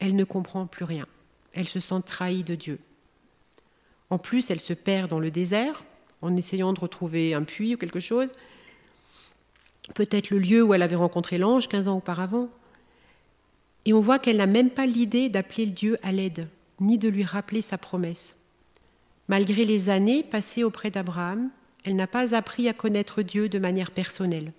Elle 0.01 0.17
ne 0.17 0.25
comprend 0.25 0.67
plus 0.67 0.85
rien. 0.85 1.07
Elle 1.53 1.69
se 1.69 1.79
sent 1.79 2.01
trahie 2.05 2.43
de 2.43 2.57
Dieu. 2.57 2.81
En 4.11 4.19
plus, 4.19 4.51
elle 4.51 4.59
se 4.59 4.73
perd 4.73 5.09
dans 5.09 5.21
le 5.21 5.31
désert 5.31 5.85
en 6.21 6.37
essayant 6.37 6.73
de 6.73 6.81
retrouver 6.81 7.33
un 7.33 7.45
puits 7.45 7.77
ou 7.77 7.79
quelque 7.79 8.01
chose, 8.01 8.33
peut-être 9.95 10.31
le 10.31 10.41
lieu 10.41 10.65
où 10.65 10.75
elle 10.75 10.83
avait 10.83 10.97
rencontré 10.97 11.39
l'ange 11.39 11.69
15 11.69 11.87
ans 11.87 11.99
auparavant. 11.99 12.49
Et 13.85 13.93
on 13.93 14.01
voit 14.01 14.19
qu'elle 14.19 14.39
n'a 14.39 14.47
même 14.47 14.71
pas 14.71 14.87
l'idée 14.87 15.29
d'appeler 15.29 15.67
le 15.67 15.73
Dieu 15.73 15.97
à 16.03 16.11
l'aide, 16.11 16.49
ni 16.81 16.99
de 16.99 17.09
lui 17.09 17.23
rappeler 17.23 17.63
sa 17.63 17.79
promesse. 17.79 18.35
Malgré 19.29 19.65
les 19.65 19.91
années 19.91 20.25
passées 20.25 20.65
auprès 20.65 20.91
d'Abraham, 20.91 21.51
elle 21.85 21.97
n'a 21.97 22.07
pas 22.07 22.35
appris 22.35 22.69
à 22.69 22.73
connaître 22.73 23.23
Dieu 23.23 23.49
de 23.49 23.59
manière 23.59 23.91
personnelle. 23.91 24.53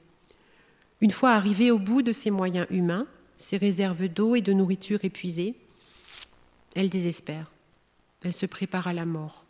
Une 1.02 1.12
fois 1.12 1.32
arrivée 1.32 1.72
au 1.72 1.80
bout 1.80 2.04
de 2.04 2.12
ses 2.12 2.30
moyens 2.30 2.68
humains, 2.70 3.08
ses 3.38 3.58
réserves 3.58 4.08
d'eau 4.08 4.36
et 4.36 4.42
de 4.42 4.54
nourriture 4.54 5.04
épuisées, 5.04 5.56
elle 6.76 6.90
désespère. 6.90 7.52
Elle 8.24 8.34
se 8.34 8.46
prépare 8.46 8.88
à 8.88 8.94
la 8.94 9.06
mort. 9.06 9.46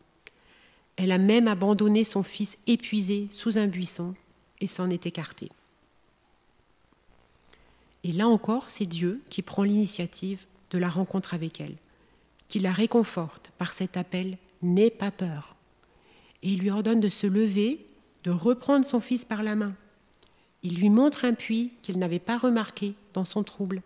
Elle 0.95 1.11
a 1.11 1.17
même 1.17 1.47
abandonné 1.47 2.03
son 2.03 2.23
fils 2.23 2.57
épuisé 2.65 3.27
sous 3.29 3.57
un 3.57 3.67
buisson 3.67 4.15
et 4.61 4.67
s'en 4.67 4.89
est 4.89 5.05
écartée. 5.05 5.51
Et 8.03 8.11
là 8.11 8.27
encore, 8.27 8.69
c'est 8.69 8.85
Dieu 8.85 9.21
qui 9.29 9.41
prend 9.41 9.63
l'initiative 9.63 10.45
de 10.71 10.77
la 10.77 10.89
rencontre 10.89 11.33
avec 11.33 11.59
elle, 11.59 11.75
qui 12.47 12.59
la 12.59 12.71
réconforte 12.71 13.51
par 13.57 13.73
cet 13.73 13.97
appel 13.97 14.38
N'aie 14.61 14.89
pas 14.89 15.11
peur 15.11 15.55
et 16.45 16.49
il 16.49 16.60
lui 16.60 16.69
ordonne 16.69 16.99
de 16.99 17.10
se 17.10 17.25
lever, 17.25 17.84
de 18.23 18.29
reprendre 18.29 18.86
son 18.86 19.01
fils 19.01 19.25
par 19.25 19.41
la 19.41 19.55
main. 19.55 19.73
Il 20.62 20.75
lui 20.79 20.91
montre 20.91 21.25
un 21.25 21.34
puits 21.34 21.71
qu'il 21.81 21.97
n'avait 21.97 22.19
pas 22.19 22.38
remarqué 22.38 22.93
dans 23.13 23.25
son 23.25 23.43
trouble, 23.43 23.81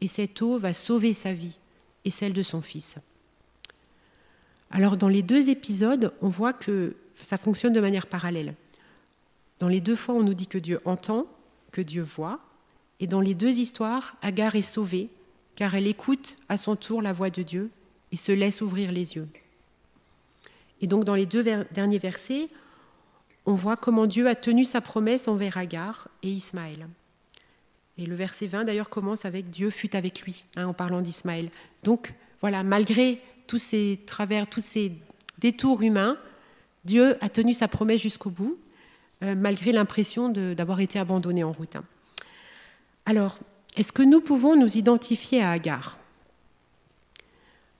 et 0.00 0.08
cette 0.08 0.40
eau 0.40 0.58
va 0.58 0.72
sauver 0.72 1.12
sa 1.12 1.34
vie 1.34 1.58
et 2.06 2.10
celle 2.10 2.32
de 2.32 2.42
son 2.42 2.62
fils. 2.62 2.96
Alors 4.70 4.96
dans 4.96 5.08
les 5.08 5.22
deux 5.22 5.50
épisodes, 5.50 6.14
on 6.22 6.30
voit 6.30 6.54
que 6.54 6.96
ça 7.20 7.36
fonctionne 7.36 7.74
de 7.74 7.80
manière 7.80 8.06
parallèle. 8.06 8.54
Dans 9.58 9.68
les 9.68 9.82
deux 9.82 9.96
fois, 9.96 10.14
on 10.14 10.22
nous 10.22 10.34
dit 10.34 10.46
que 10.46 10.58
Dieu 10.58 10.80
entend, 10.86 11.26
que 11.72 11.82
Dieu 11.82 12.02
voit, 12.02 12.40
et 13.00 13.06
dans 13.06 13.20
les 13.20 13.34
deux 13.34 13.58
histoires, 13.58 14.16
Agar 14.22 14.54
est 14.54 14.62
sauvée, 14.62 15.10
car 15.56 15.74
elle 15.74 15.86
écoute 15.86 16.38
à 16.48 16.56
son 16.56 16.74
tour 16.74 17.02
la 17.02 17.12
voix 17.12 17.28
de 17.28 17.42
Dieu 17.42 17.70
et 18.12 18.16
se 18.16 18.32
laisse 18.32 18.62
ouvrir 18.62 18.92
les 18.92 19.16
yeux. 19.16 19.28
Et 20.80 20.86
donc 20.86 21.04
dans 21.04 21.14
les 21.14 21.26
deux 21.26 21.44
derniers 21.72 21.98
versets, 21.98 22.48
on 23.46 23.54
voit 23.54 23.76
comment 23.76 24.06
Dieu 24.06 24.28
a 24.28 24.34
tenu 24.34 24.64
sa 24.64 24.80
promesse 24.80 25.28
envers 25.28 25.56
Agar 25.56 26.08
et 26.22 26.30
Ismaël. 26.30 26.86
Et 27.98 28.04
le 28.04 28.14
verset 28.14 28.46
20 28.46 28.64
d'ailleurs 28.64 28.90
commence 28.90 29.24
avec 29.24 29.50
Dieu 29.50 29.70
fut 29.70 29.96
avec 29.96 30.22
lui, 30.22 30.44
hein, 30.56 30.66
en 30.66 30.74
parlant 30.74 31.00
d'Ismaël. 31.00 31.48
Donc 31.82 32.12
voilà, 32.40 32.62
malgré 32.62 33.20
tous 33.46 33.58
ces 33.58 34.00
travers, 34.06 34.48
tous 34.48 34.62
ces 34.62 34.92
détours 35.38 35.82
humains, 35.82 36.18
Dieu 36.84 37.16
a 37.24 37.28
tenu 37.28 37.52
sa 37.52 37.68
promesse 37.68 38.00
jusqu'au 38.00 38.30
bout, 38.30 38.58
euh, 39.22 39.34
malgré 39.34 39.72
l'impression 39.72 40.28
d'avoir 40.28 40.80
été 40.80 40.98
abandonné 40.98 41.42
en 41.42 41.52
route. 41.52 41.76
Hein. 41.76 41.84
Alors, 43.06 43.38
est-ce 43.76 43.92
que 43.92 44.02
nous 44.02 44.20
pouvons 44.20 44.56
nous 44.56 44.76
identifier 44.76 45.42
à 45.42 45.50
Agar? 45.52 45.98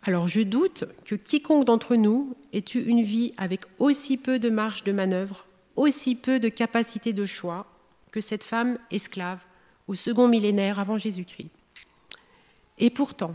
Alors 0.07 0.29
je 0.29 0.40
doute 0.40 0.85
que 1.05 1.16
quiconque 1.16 1.64
d'entre 1.64 1.97
nous 1.97 2.37
ait 2.53 2.64
eu 2.75 2.79
une 2.79 3.03
vie 3.03 3.35
avec 3.37 3.62
aussi 3.81 4.16
peu 4.16 4.38
de 4.38 4.51
marge 4.51 4.85
de 4.85 4.92
manœuvre, 4.92 5.47
aussi 5.75 6.14
peu 6.14 6.38
de 6.38 6.49
capacité 6.49 7.12
de 7.12 7.27
choix 7.27 7.66
que 8.12 8.21
cette 8.21 8.45
femme 8.45 8.79
esclave 8.92 9.40
au 9.88 9.97
second 9.97 10.29
millénaire 10.29 10.79
avant 10.79 10.97
Jésus-Christ. 10.97 11.51
Et 12.79 12.90
pourtant, 12.90 13.35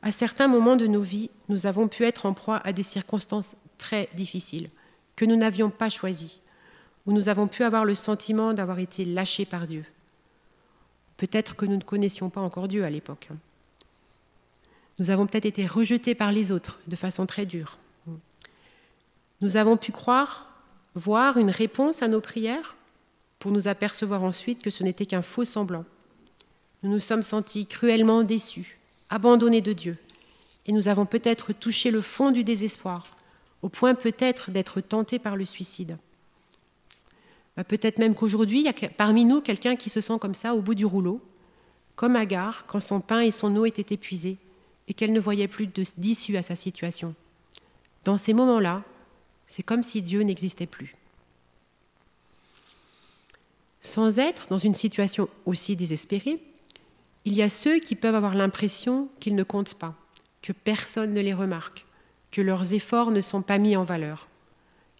à 0.00 0.10
certains 0.10 0.48
moments 0.48 0.76
de 0.76 0.86
nos 0.86 1.02
vies, 1.02 1.30
nous 1.50 1.66
avons 1.66 1.86
pu 1.86 2.04
être 2.04 2.24
en 2.24 2.32
proie 2.32 2.62
à 2.64 2.72
des 2.72 2.82
circonstances 2.82 3.54
très 3.76 4.08
difficiles 4.14 4.70
que 5.16 5.26
nous 5.26 5.36
n'avions 5.36 5.68
pas 5.68 5.90
choisies, 5.90 6.40
où 7.06 7.12
nous 7.12 7.28
avons 7.28 7.46
pu 7.46 7.62
avoir 7.62 7.84
le 7.84 7.94
sentiment 7.94 8.54
d'avoir 8.54 8.78
été 8.78 9.04
lâchés 9.04 9.44
par 9.44 9.66
Dieu. 9.66 9.84
Peut-être 11.18 11.56
que 11.56 11.66
nous 11.66 11.76
ne 11.76 11.82
connaissions 11.82 12.30
pas 12.30 12.40
encore 12.40 12.68
Dieu 12.68 12.84
à 12.84 12.90
l'époque. 12.90 13.28
Nous 14.98 15.10
avons 15.10 15.26
peut-être 15.26 15.46
été 15.46 15.66
rejetés 15.66 16.14
par 16.14 16.30
les 16.30 16.52
autres 16.52 16.80
de 16.86 16.96
façon 16.96 17.26
très 17.26 17.46
dure. 17.46 17.78
Nous 19.40 19.56
avons 19.56 19.76
pu 19.76 19.90
croire, 19.90 20.48
voir 20.94 21.36
une 21.36 21.50
réponse 21.50 22.02
à 22.02 22.08
nos 22.08 22.20
prières 22.20 22.76
pour 23.40 23.50
nous 23.50 23.66
apercevoir 23.68 24.22
ensuite 24.22 24.62
que 24.62 24.70
ce 24.70 24.84
n'était 24.84 25.06
qu'un 25.06 25.22
faux 25.22 25.44
semblant. 25.44 25.84
Nous 26.82 26.90
nous 26.90 27.00
sommes 27.00 27.22
sentis 27.22 27.66
cruellement 27.66 28.22
déçus, 28.22 28.78
abandonnés 29.10 29.60
de 29.60 29.72
Dieu, 29.72 29.96
et 30.66 30.72
nous 30.72 30.88
avons 30.88 31.06
peut-être 31.06 31.52
touché 31.52 31.90
le 31.90 32.00
fond 32.00 32.30
du 32.30 32.44
désespoir, 32.44 33.16
au 33.62 33.68
point 33.68 33.94
peut-être 33.94 34.50
d'être 34.50 34.80
tentés 34.80 35.18
par 35.18 35.36
le 35.36 35.44
suicide. 35.44 35.98
Bah, 37.56 37.64
peut-être 37.64 37.98
même 37.98 38.14
qu'aujourd'hui, 38.14 38.60
il 38.60 38.64
y 38.64 38.68
a 38.68 38.88
parmi 38.90 39.24
nous 39.24 39.40
quelqu'un 39.40 39.76
qui 39.76 39.90
se 39.90 40.00
sent 40.00 40.18
comme 40.20 40.34
ça 40.34 40.54
au 40.54 40.60
bout 40.60 40.74
du 40.74 40.86
rouleau, 40.86 41.20
comme 41.96 42.16
Agar 42.16 42.64
quand 42.66 42.80
son 42.80 43.00
pain 43.00 43.20
et 43.20 43.30
son 43.30 43.54
eau 43.56 43.66
étaient 43.66 43.94
épuisés 43.94 44.38
et 44.88 44.94
qu'elle 44.94 45.12
ne 45.12 45.20
voyait 45.20 45.48
plus 45.48 45.68
d'issue 45.96 46.36
à 46.36 46.42
sa 46.42 46.56
situation. 46.56 47.14
Dans 48.04 48.16
ces 48.16 48.34
moments-là, 48.34 48.82
c'est 49.46 49.62
comme 49.62 49.82
si 49.82 50.02
Dieu 50.02 50.22
n'existait 50.22 50.66
plus. 50.66 50.94
Sans 53.80 54.18
être 54.18 54.48
dans 54.48 54.58
une 54.58 54.74
situation 54.74 55.28
aussi 55.46 55.76
désespérée, 55.76 56.40
Il 57.26 57.34
y 57.34 57.42
a 57.42 57.48
ceux 57.48 57.78
qui 57.78 57.94
peuvent 57.94 58.14
avoir 58.14 58.34
l'impression 58.34 59.08
qu'ils 59.18 59.34
ne 59.34 59.44
comptent 59.44 59.74
pas, 59.74 59.94
que 60.42 60.52
personne 60.52 61.14
ne 61.14 61.22
les 61.22 61.32
remarque, 61.32 61.86
que 62.30 62.42
leurs 62.42 62.74
efforts 62.74 63.10
ne 63.10 63.22
sont 63.22 63.40
pas 63.40 63.56
mis 63.56 63.76
en 63.76 63.84
valeur. 63.84 64.28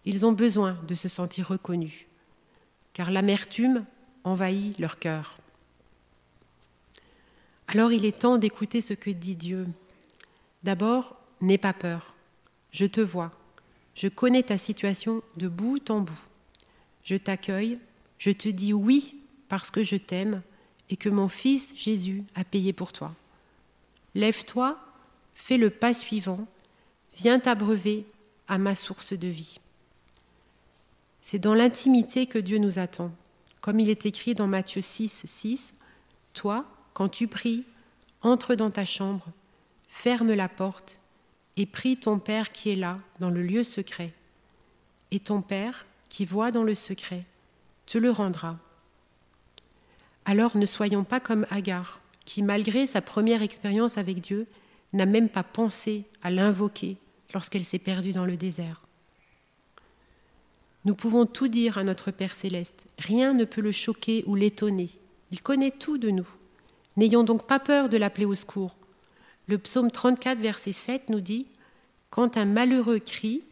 Ils 0.05 0.25
ont 0.25 0.31
besoin 0.31 0.79
de 0.87 0.95
se 0.95 1.07
sentir 1.07 1.49
reconnus, 1.49 2.05
car 2.93 3.11
l'amertume 3.11 3.85
envahit 4.23 4.79
leur 4.79 4.97
cœur. 4.97 5.37
Alors 7.67 7.91
il 7.91 8.05
est 8.05 8.19
temps 8.19 8.37
d'écouter 8.37 8.81
ce 8.81 8.93
que 8.93 9.09
dit 9.09 9.35
Dieu. 9.35 9.67
D'abord, 10.63 11.15
n'aie 11.41 11.57
pas 11.57 11.73
peur. 11.73 12.15
Je 12.71 12.85
te 12.85 13.01
vois. 13.01 13.31
Je 13.95 14.07
connais 14.07 14.43
ta 14.43 14.57
situation 14.57 15.23
de 15.37 15.47
bout 15.47 15.89
en 15.89 16.01
bout. 16.01 16.19
Je 17.03 17.15
t'accueille. 17.15 17.79
Je 18.17 18.31
te 18.31 18.49
dis 18.49 18.73
oui 18.73 19.15
parce 19.49 19.71
que 19.71 19.83
je 19.83 19.95
t'aime 19.95 20.41
et 20.89 20.97
que 20.97 21.09
mon 21.09 21.27
Fils 21.27 21.73
Jésus 21.75 22.23
a 22.35 22.43
payé 22.43 22.73
pour 22.73 22.91
toi. 22.91 23.13
Lève-toi, 24.13 24.79
fais 25.33 25.57
le 25.57 25.69
pas 25.69 25.93
suivant, 25.93 26.47
viens 27.15 27.39
t'abreuver 27.39 28.05
à 28.47 28.57
ma 28.57 28.75
source 28.75 29.13
de 29.13 29.27
vie. 29.27 29.59
C'est 31.21 31.39
dans 31.39 31.55
l'intimité 31.55 32.27
que 32.27 32.39
Dieu 32.39 32.57
nous 32.57 32.79
attend. 32.79 33.11
Comme 33.61 33.79
il 33.79 33.89
est 33.89 34.05
écrit 34.05 34.35
dans 34.35 34.47
Matthieu 34.47 34.81
6, 34.81 35.23
6, 35.25 35.73
Toi, 36.33 36.65
quand 36.95 37.09
tu 37.09 37.27
pries, 37.27 37.65
entre 38.21 38.55
dans 38.55 38.71
ta 38.71 38.85
chambre, 38.85 39.27
ferme 39.89 40.33
la 40.33 40.47
porte 40.47 41.01
et 41.57 41.65
prie 41.65 41.97
ton 41.97 42.19
Père 42.19 42.53
qui 42.53 42.69
est 42.69 42.77
là, 42.77 42.99
dans 43.19 43.29
le 43.29 43.43
lieu 43.43 43.63
secret. 43.63 44.13
Et 45.11 45.19
ton 45.19 45.41
Père, 45.41 45.85
qui 46.07 46.25
voit 46.25 46.51
dans 46.51 46.63
le 46.63 46.73
secret, 46.73 47.25
te 47.85 47.97
le 47.97 48.11
rendra. 48.11 48.57
Alors 50.23 50.55
ne 50.55 50.65
soyons 50.65 51.03
pas 51.03 51.19
comme 51.19 51.45
Agar, 51.49 51.99
qui, 52.23 52.41
malgré 52.41 52.85
sa 52.85 53.01
première 53.01 53.41
expérience 53.41 53.97
avec 53.97 54.21
Dieu, 54.21 54.47
n'a 54.93 55.05
même 55.05 55.27
pas 55.27 55.43
pensé 55.43 56.05
à 56.23 56.31
l'invoquer 56.31 56.95
lorsqu'elle 57.33 57.65
s'est 57.65 57.77
perdue 57.77 58.13
dans 58.13 58.25
le 58.25 58.37
désert. 58.37 58.87
Nous 60.85 60.95
pouvons 60.95 61.25
tout 61.25 61.49
dire 61.49 61.77
à 61.77 61.83
notre 61.83 62.11
Père 62.11 62.35
céleste, 62.35 62.85
rien 62.99 63.33
ne 63.33 63.43
peut 63.43 63.61
le 63.61 63.73
choquer 63.73 64.23
ou 64.27 64.35
l'étonner, 64.35 64.91
il 65.31 65.41
connaît 65.41 65.71
tout 65.71 65.97
de 65.97 66.09
nous. 66.09 66.27
N'ayons 66.97 67.23
donc 67.23 67.45
pas 67.45 67.59
peur 67.59 67.89
de 67.89 67.97
l'appeler 67.97 68.25
au 68.25 68.35
secours. 68.35 68.75
Le 69.47 69.57
psaume 69.57 69.91
34, 69.91 70.39
verset 70.39 70.71
7 70.71 71.09
nous 71.09 71.21
dit 71.21 71.47
Quand 72.09 72.37
un 72.37 72.45
malheureux 72.45 72.99
crie, 72.99 73.43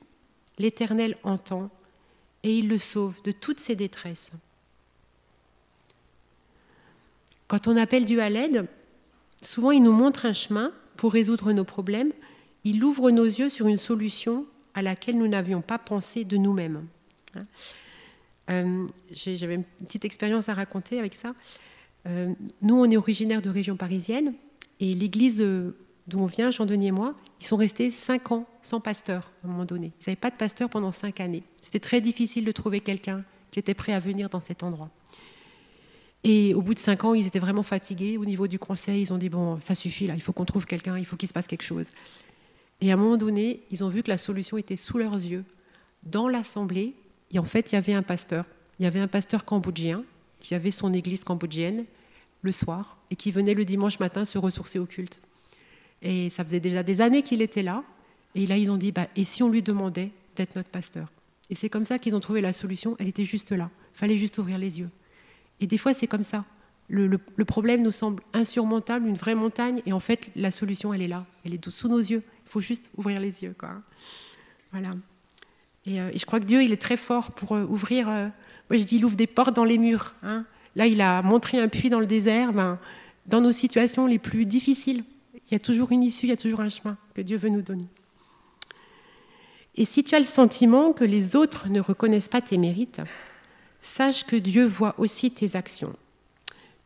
l'Éternel 0.57 1.17
entend 1.23 1.69
et 2.43 2.57
il 2.57 2.67
le 2.67 2.77
sauve 2.77 3.21
de 3.23 3.31
toutes 3.31 3.59
ses 3.59 3.75
détresses. 3.75 4.31
Quand 7.47 7.67
on 7.67 7.77
appelle 7.77 8.05
Dieu 8.05 8.21
à 8.21 8.29
l'aide, 8.29 8.67
souvent 9.41 9.71
il 9.71 9.83
nous 9.83 9.91
montre 9.91 10.25
un 10.25 10.33
chemin 10.33 10.71
pour 10.97 11.13
résoudre 11.13 11.51
nos 11.51 11.63
problèmes. 11.63 12.11
Il 12.63 12.83
ouvre 12.83 13.11
nos 13.11 13.25
yeux 13.25 13.49
sur 13.49 13.67
une 13.67 13.77
solution 13.77 14.45
à 14.73 14.81
laquelle 14.81 15.17
nous 15.17 15.27
n'avions 15.27 15.61
pas 15.61 15.77
pensé 15.77 16.23
de 16.23 16.37
nous-mêmes. 16.37 16.87
Hein? 17.35 17.45
Euh, 18.49 18.87
j'avais 19.11 19.55
une 19.55 19.63
petite 19.63 20.05
expérience 20.05 20.49
à 20.49 20.53
raconter 20.53 20.99
avec 20.99 21.13
ça. 21.13 21.33
Euh, 22.07 22.33
nous, 22.61 22.75
on 22.75 22.89
est 22.89 22.97
originaire 22.97 23.41
de 23.41 23.49
région 23.49 23.77
parisienne 23.77 24.33
et 24.79 24.93
l'église 24.93 25.41
euh, 25.41 25.75
d'où 26.07 26.19
on 26.19 26.25
vient, 26.25 26.51
Jean-Denis 26.51 26.87
et 26.87 26.91
moi, 26.91 27.15
ils 27.39 27.45
sont 27.45 27.55
restés 27.55 27.91
cinq 27.91 28.31
ans 28.31 28.45
sans 28.61 28.79
pasteur 28.79 29.31
à 29.43 29.47
un 29.47 29.51
moment 29.51 29.65
donné. 29.65 29.91
Ils 29.99 30.09
n'avaient 30.09 30.15
pas 30.15 30.29
de 30.29 30.35
pasteur 30.35 30.69
pendant 30.69 30.91
cinq 30.91 31.19
années. 31.19 31.43
C'était 31.61 31.79
très 31.79 32.01
difficile 32.01 32.45
de 32.45 32.51
trouver 32.51 32.79
quelqu'un 32.79 33.23
qui 33.51 33.59
était 33.59 33.73
prêt 33.73 33.93
à 33.93 33.99
venir 33.99 34.29
dans 34.29 34.41
cet 34.41 34.63
endroit. 34.63 34.89
Et 36.23 36.53
au 36.53 36.61
bout 36.61 36.73
de 36.73 36.79
cinq 36.79 37.03
ans, 37.03 37.13
ils 37.13 37.27
étaient 37.27 37.39
vraiment 37.39 37.63
fatigués. 37.63 38.17
Au 38.17 38.25
niveau 38.25 38.47
du 38.47 38.57
conseil, 38.57 39.01
ils 39.01 39.13
ont 39.13 39.17
dit 39.17 39.29
bon, 39.29 39.59
ça 39.59 39.75
suffit 39.75 40.07
là, 40.07 40.15
il 40.15 40.21
faut 40.21 40.33
qu'on 40.33 40.45
trouve 40.45 40.65
quelqu'un, 40.65 40.97
il 40.97 41.05
faut 41.05 41.17
qu'il 41.17 41.27
se 41.27 41.33
passe 41.33 41.47
quelque 41.47 41.63
chose. 41.63 41.87
Et 42.81 42.91
à 42.91 42.95
un 42.95 42.97
moment 42.97 43.17
donné, 43.17 43.61
ils 43.71 43.83
ont 43.83 43.89
vu 43.89 44.03
que 44.03 44.09
la 44.09 44.17
solution 44.17 44.57
était 44.57 44.75
sous 44.75 44.97
leurs 44.97 45.13
yeux, 45.13 45.43
dans 46.03 46.27
l'assemblée. 46.27 46.95
Et 47.31 47.39
en 47.39 47.45
fait, 47.45 47.71
il 47.71 47.75
y 47.75 47.77
avait 47.77 47.93
un 47.93 48.03
pasteur. 48.03 48.45
Il 48.79 48.83
y 48.83 48.85
avait 48.85 48.99
un 48.99 49.07
pasteur 49.07 49.45
cambodgien 49.45 50.03
qui 50.43 50.53
avait 50.53 50.71
son 50.71 50.93
église 50.93 51.23
cambodgienne 51.23 51.85
le 52.43 52.51
soir 52.51 52.97
et 53.09 53.15
qui 53.15 53.31
venait 53.31 53.55
le 53.55 53.65
dimanche 53.65 53.99
matin 53.99 54.25
se 54.25 54.37
ressourcer 54.37 54.77
au 54.77 54.85
culte. 54.85 55.19
Et 56.03 56.29
ça 56.29 56.43
faisait 56.43 56.59
déjà 56.59 56.83
des 56.83 57.01
années 57.01 57.23
qu'il 57.23 57.41
était 57.41 57.63
là. 57.63 57.83
Et 58.35 58.45
là, 58.45 58.57
ils 58.57 58.69
ont 58.69 58.77
dit, 58.77 58.91
bah, 58.91 59.07
et 59.15 59.23
si 59.23 59.41
on 59.41 59.49
lui 59.49 59.63
demandait 59.63 60.11
d'être 60.35 60.55
notre 60.55 60.69
pasteur? 60.69 61.11
Et 61.49 61.55
c'est 61.55 61.69
comme 61.69 61.85
ça 61.85 61.97
qu'ils 61.97 62.15
ont 62.15 62.19
trouvé 62.19 62.41
la 62.41 62.51
solution. 62.51 62.95
Elle 62.99 63.07
était 63.07 63.23
juste 63.23 63.51
là. 63.51 63.69
Fallait 63.93 64.17
juste 64.17 64.37
ouvrir 64.37 64.57
les 64.57 64.79
yeux. 64.79 64.89
Et 65.61 65.67
des 65.67 65.77
fois, 65.77 65.93
c'est 65.93 66.07
comme 66.07 66.23
ça. 66.23 66.45
Le, 66.89 67.17
problème 67.45 67.81
nous 67.81 67.91
semble 67.91 68.21
insurmontable, 68.33 69.07
une 69.07 69.15
vraie 69.15 69.35
montagne, 69.35 69.81
et 69.85 69.93
en 69.93 69.99
fait, 69.99 70.29
la 70.35 70.51
solution, 70.51 70.93
elle 70.93 71.01
est 71.01 71.07
là. 71.07 71.25
Elle 71.45 71.53
est 71.53 71.69
sous 71.69 71.87
nos 71.87 71.99
yeux. 71.99 72.21
Il 72.45 72.49
faut 72.49 72.59
juste 72.59 72.91
ouvrir 72.97 73.21
les 73.21 73.43
yeux. 73.43 73.55
Quoi. 73.57 73.81
Voilà. 74.71 74.89
Euh, 75.87 76.11
et, 76.13 76.17
je 76.17 76.25
crois 76.25 76.39
que 76.41 76.45
Dieu, 76.45 76.61
il 76.63 76.73
est 76.73 76.81
très 76.81 76.97
fort 76.97 77.31
pour 77.31 77.53
euh, 77.53 77.65
ouvrir. 77.65 78.09
Euh, 78.09 78.27
moi, 78.73 78.79
je 78.79 78.87
dis, 78.87 78.95
il 78.95 79.05
ouvre 79.05 79.15
des 79.15 79.27
portes 79.27 79.55
dans 79.55 79.65
les 79.65 79.77
murs. 79.77 80.15
Hein. 80.23 80.45
Là, 80.75 80.87
il 80.87 80.99
a 80.99 81.21
montré 81.21 81.59
un 81.59 81.67
puits 81.67 81.91
dans 81.91 81.99
le 81.99 82.07
désert. 82.07 82.53
Ben, 82.53 82.79
dans 83.27 83.39
nos 83.39 83.51
situations 83.51 84.07
les 84.07 84.17
plus 84.17 84.47
difficiles, 84.47 85.03
il 85.35 85.51
y 85.51 85.55
a 85.55 85.59
toujours 85.59 85.91
une 85.91 86.01
issue, 86.01 86.25
il 86.25 86.29
y 86.29 86.33
a 86.33 86.37
toujours 86.37 86.61
un 86.61 86.69
chemin 86.69 86.97
que 87.13 87.21
Dieu 87.21 87.37
veut 87.37 87.49
nous 87.49 87.61
donner. 87.61 87.85
Et 89.75 89.85
si 89.85 90.03
tu 90.03 90.15
as 90.15 90.17
le 90.17 90.25
sentiment 90.25 90.91
que 90.91 91.03
les 91.03 91.35
autres 91.35 91.69
ne 91.69 91.79
reconnaissent 91.79 92.29
pas 92.29 92.41
tes 92.41 92.57
mérites, 92.57 92.99
sache 93.79 94.25
que 94.25 94.35
Dieu 94.35 94.65
voit 94.65 94.95
aussi 94.97 95.29
tes 95.29 95.55
actions. 95.55 95.95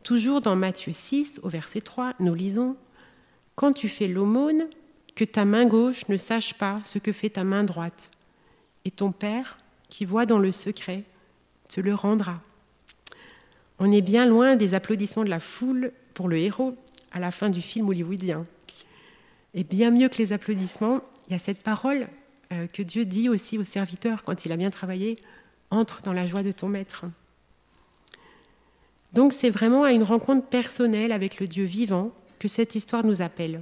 Toujours 0.02 0.42
dans 0.42 0.56
Matthieu 0.56 0.92
6, 0.92 1.40
au 1.42 1.48
verset 1.48 1.80
3, 1.80 2.12
nous 2.20 2.34
lisons 2.34 2.76
Quand 3.54 3.72
tu 3.72 3.88
fais 3.88 4.08
l'aumône, 4.08 4.66
que 5.14 5.24
ta 5.24 5.46
main 5.46 5.64
gauche 5.64 6.06
ne 6.10 6.18
sache 6.18 6.52
pas 6.52 6.82
ce 6.84 6.98
que 6.98 7.12
fait 7.12 7.30
ta 7.30 7.44
main 7.44 7.64
droite, 7.64 8.10
et 8.84 8.90
ton 8.90 9.10
Père, 9.10 9.56
qui 9.88 10.04
voit 10.04 10.26
dans 10.26 10.38
le 10.38 10.52
secret, 10.52 11.04
te 11.68 11.80
le 11.80 11.94
rendra. 11.94 12.40
On 13.78 13.92
est 13.92 14.00
bien 14.00 14.26
loin 14.26 14.56
des 14.56 14.74
applaudissements 14.74 15.24
de 15.24 15.30
la 15.30 15.40
foule 15.40 15.92
pour 16.14 16.28
le 16.28 16.38
héros 16.38 16.76
à 17.12 17.20
la 17.20 17.30
fin 17.30 17.48
du 17.48 17.62
film 17.62 17.88
hollywoodien. 17.88 18.44
Et 19.54 19.64
bien 19.64 19.90
mieux 19.90 20.08
que 20.08 20.18
les 20.18 20.32
applaudissements, 20.32 21.00
il 21.26 21.32
y 21.32 21.36
a 21.36 21.38
cette 21.38 21.62
parole 21.62 22.08
euh, 22.52 22.66
que 22.66 22.82
Dieu 22.82 23.04
dit 23.04 23.28
aussi 23.28 23.58
au 23.58 23.64
serviteur 23.64 24.22
quand 24.22 24.44
il 24.44 24.52
a 24.52 24.56
bien 24.56 24.70
travaillé, 24.70 25.18
entre 25.70 26.02
dans 26.02 26.12
la 26.12 26.26
joie 26.26 26.42
de 26.42 26.52
ton 26.52 26.68
maître. 26.68 27.04
Donc 29.12 29.32
c'est 29.32 29.50
vraiment 29.50 29.84
à 29.84 29.92
une 29.92 30.02
rencontre 30.02 30.46
personnelle 30.46 31.12
avec 31.12 31.40
le 31.40 31.46
Dieu 31.46 31.64
vivant 31.64 32.10
que 32.38 32.48
cette 32.48 32.74
histoire 32.74 33.04
nous 33.04 33.22
appelle. 33.22 33.60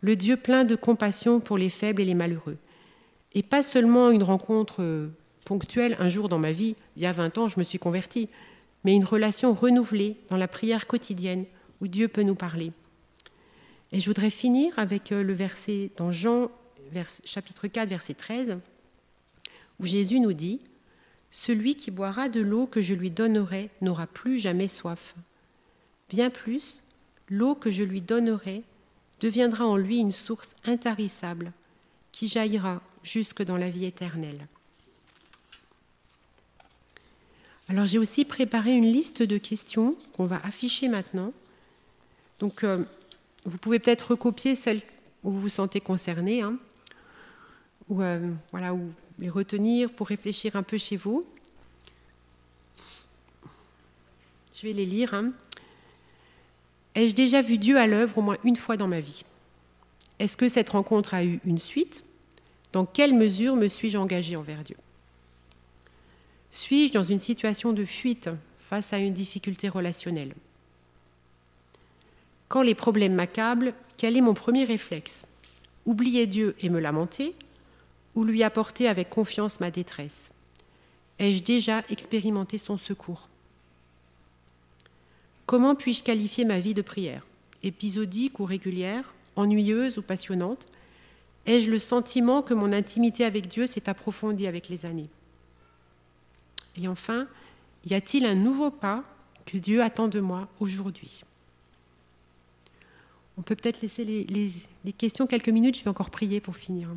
Le 0.00 0.16
Dieu 0.16 0.36
plein 0.36 0.64
de 0.64 0.74
compassion 0.74 1.40
pour 1.40 1.58
les 1.58 1.70
faibles 1.70 2.02
et 2.02 2.04
les 2.04 2.14
malheureux. 2.14 2.56
Et 3.34 3.42
pas 3.42 3.62
seulement 3.62 4.10
une 4.10 4.22
rencontre 4.22 4.82
euh, 4.82 5.08
ponctuelle, 5.44 5.96
un 5.98 6.08
jour 6.08 6.28
dans 6.28 6.38
ma 6.38 6.52
vie, 6.52 6.76
il 6.96 7.02
y 7.02 7.06
a 7.06 7.12
20 7.12 7.38
ans, 7.38 7.48
je 7.48 7.58
me 7.58 7.64
suis 7.64 7.78
convertie, 7.78 8.28
mais 8.84 8.94
une 8.94 9.04
relation 9.04 9.54
renouvelée 9.54 10.16
dans 10.28 10.36
la 10.36 10.48
prière 10.48 10.86
quotidienne 10.86 11.44
où 11.80 11.88
Dieu 11.88 12.08
peut 12.08 12.22
nous 12.22 12.34
parler. 12.34 12.72
Et 13.92 14.00
je 14.00 14.06
voudrais 14.06 14.30
finir 14.30 14.72
avec 14.78 15.12
euh, 15.12 15.22
le 15.22 15.34
verset 15.34 15.90
dans 15.96 16.12
Jean 16.12 16.50
chapitre 17.24 17.68
4, 17.68 17.88
verset 17.88 18.14
13, 18.14 18.58
où 19.80 19.86
Jésus 19.86 20.20
nous 20.20 20.32
dit, 20.32 20.60
Celui 21.30 21.74
qui 21.74 21.90
boira 21.90 22.28
de 22.28 22.40
l'eau 22.40 22.66
que 22.66 22.80
je 22.80 22.94
lui 22.94 23.10
donnerai 23.10 23.70
n'aura 23.80 24.06
plus 24.06 24.38
jamais 24.38 24.68
soif. 24.68 25.14
Bien 26.08 26.30
plus, 26.30 26.82
l'eau 27.28 27.54
que 27.54 27.70
je 27.70 27.84
lui 27.84 28.00
donnerai 28.00 28.62
deviendra 29.20 29.66
en 29.66 29.76
lui 29.76 29.98
une 29.98 30.12
source 30.12 30.50
intarissable 30.64 31.52
qui 32.10 32.28
jaillira 32.28 32.82
jusque 33.02 33.42
dans 33.42 33.56
la 33.56 33.70
vie 33.70 33.86
éternelle. 33.86 34.46
Alors 37.68 37.86
j'ai 37.86 37.98
aussi 37.98 38.24
préparé 38.24 38.72
une 38.72 38.90
liste 38.90 39.22
de 39.22 39.38
questions 39.38 39.96
qu'on 40.12 40.26
va 40.26 40.36
afficher 40.44 40.88
maintenant. 40.88 41.32
Donc 42.38 42.64
euh, 42.64 42.84
vous 43.44 43.58
pouvez 43.58 43.78
peut-être 43.78 44.12
recopier 44.12 44.54
celles 44.54 44.82
où 45.22 45.30
vous 45.30 45.40
vous 45.40 45.48
sentez 45.48 45.80
concerné, 45.80 46.42
hein, 46.42 46.58
ou, 47.88 48.02
euh, 48.02 48.30
voilà, 48.50 48.74
ou 48.74 48.92
les 49.18 49.28
retenir 49.28 49.90
pour 49.90 50.08
réfléchir 50.08 50.56
un 50.56 50.62
peu 50.62 50.78
chez 50.78 50.96
vous. 50.96 51.24
Je 54.54 54.66
vais 54.66 54.72
les 54.72 54.86
lire. 54.86 55.14
Hein. 55.14 55.32
Ai-je 56.94 57.14
déjà 57.14 57.42
vu 57.42 57.58
Dieu 57.58 57.78
à 57.78 57.86
l'œuvre 57.86 58.18
au 58.18 58.22
moins 58.22 58.36
une 58.44 58.56
fois 58.56 58.76
dans 58.76 58.88
ma 58.88 59.00
vie? 59.00 59.24
Est-ce 60.18 60.36
que 60.36 60.48
cette 60.48 60.70
rencontre 60.70 61.14
a 61.14 61.24
eu 61.24 61.40
une 61.44 61.58
suite? 61.58 62.04
Dans 62.72 62.84
quelle 62.84 63.14
mesure 63.14 63.56
me 63.56 63.68
suis-je 63.68 63.98
engagé 63.98 64.36
envers 64.36 64.62
Dieu? 64.62 64.76
Suis-je 66.52 66.92
dans 66.92 67.02
une 67.02 67.18
situation 67.18 67.72
de 67.72 67.84
fuite 67.84 68.28
face 68.58 68.92
à 68.92 68.98
une 68.98 69.14
difficulté 69.14 69.70
relationnelle? 69.70 70.34
Quand 72.48 72.60
les 72.60 72.74
problèmes 72.74 73.14
m'accablent, 73.14 73.72
quel 73.96 74.18
est 74.18 74.20
mon 74.20 74.34
premier 74.34 74.64
réflexe? 74.64 75.24
Oublier 75.86 76.26
Dieu 76.26 76.54
et 76.60 76.68
me 76.68 76.78
lamenter 76.78 77.34
ou 78.14 78.24
lui 78.24 78.42
apporter 78.42 78.86
avec 78.86 79.08
confiance 79.08 79.60
ma 79.60 79.70
détresse? 79.70 80.30
Ai-je 81.18 81.42
déjà 81.42 81.82
expérimenté 81.88 82.58
son 82.58 82.76
secours? 82.76 83.30
Comment 85.46 85.74
puis-je 85.74 86.02
qualifier 86.02 86.44
ma 86.44 86.60
vie 86.60 86.74
de 86.74 86.82
prière? 86.82 87.26
Épisodiques 87.62 88.40
ou 88.40 88.44
régulières, 88.44 89.14
ennuyeuses 89.36 89.96
ou 89.96 90.02
passionnantes 90.02 90.66
Ai-je 91.46 91.70
le 91.70 91.78
sentiment 91.78 92.42
que 92.42 92.52
mon 92.52 92.72
intimité 92.72 93.24
avec 93.24 93.48
Dieu 93.48 93.66
s'est 93.66 93.88
approfondie 93.88 94.46
avec 94.46 94.68
les 94.68 94.84
années? 94.84 95.08
Et 96.76 96.88
enfin, 96.88 97.28
y 97.84 97.94
a-t-il 97.94 98.24
un 98.24 98.34
nouveau 98.34 98.70
pas 98.70 99.04
que 99.46 99.58
Dieu 99.58 99.82
attend 99.82 100.08
de 100.08 100.20
moi 100.20 100.48
aujourd'hui? 100.60 101.22
On 103.38 103.42
peut 103.42 103.56
peut-être 103.56 103.80
laisser 103.80 104.04
les, 104.04 104.92
questions 104.92 105.26
quelques 105.26 105.48
minutes, 105.48 105.78
je 105.78 105.84
vais 105.84 105.90
encore 105.90 106.10
prier 106.10 106.40
pour 106.40 106.56
finir. 106.56 106.88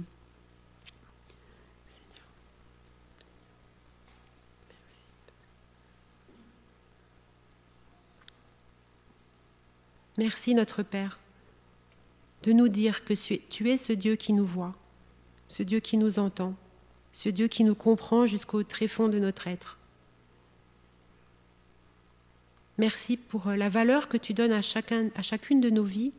Merci. 10.18 10.56
Notre 10.56 10.82
Père 10.84 11.20
de 12.44 12.54
nous 12.54 12.70
dire 12.70 13.04
que 13.04 13.14
tu 13.50 13.70
es 13.70 13.78
ce 13.78 13.92
Dieu 13.92 14.16
qui 14.16 14.32
nous 14.32 14.46
voit, 14.46 14.76
ce 15.48 15.64
Dieu 15.64 15.80
qui 15.80 15.98
nous 15.98 16.20
entend, 16.20 16.54
ce 17.16 17.30
Dieu 17.30 17.48
qui 17.48 17.64
nous 17.64 17.76
comprend 17.76 18.28
jusqu'au 18.28 18.62
tréfonds 18.64 19.08
de 19.08 19.20
notre 19.20 19.48
être. 19.48 19.78
Merci 22.78 23.16
pour 23.16 23.52
la 23.52 23.70
valeur 23.70 24.10
que 24.10 24.18
tu 24.18 24.34
donnes 24.34 24.52
à, 24.52 24.62
chacun, 24.62 25.08
à 25.16 25.22
chacune 25.22 25.62
de 25.62 25.70
nos 25.70 25.86
vies. 25.86 26.12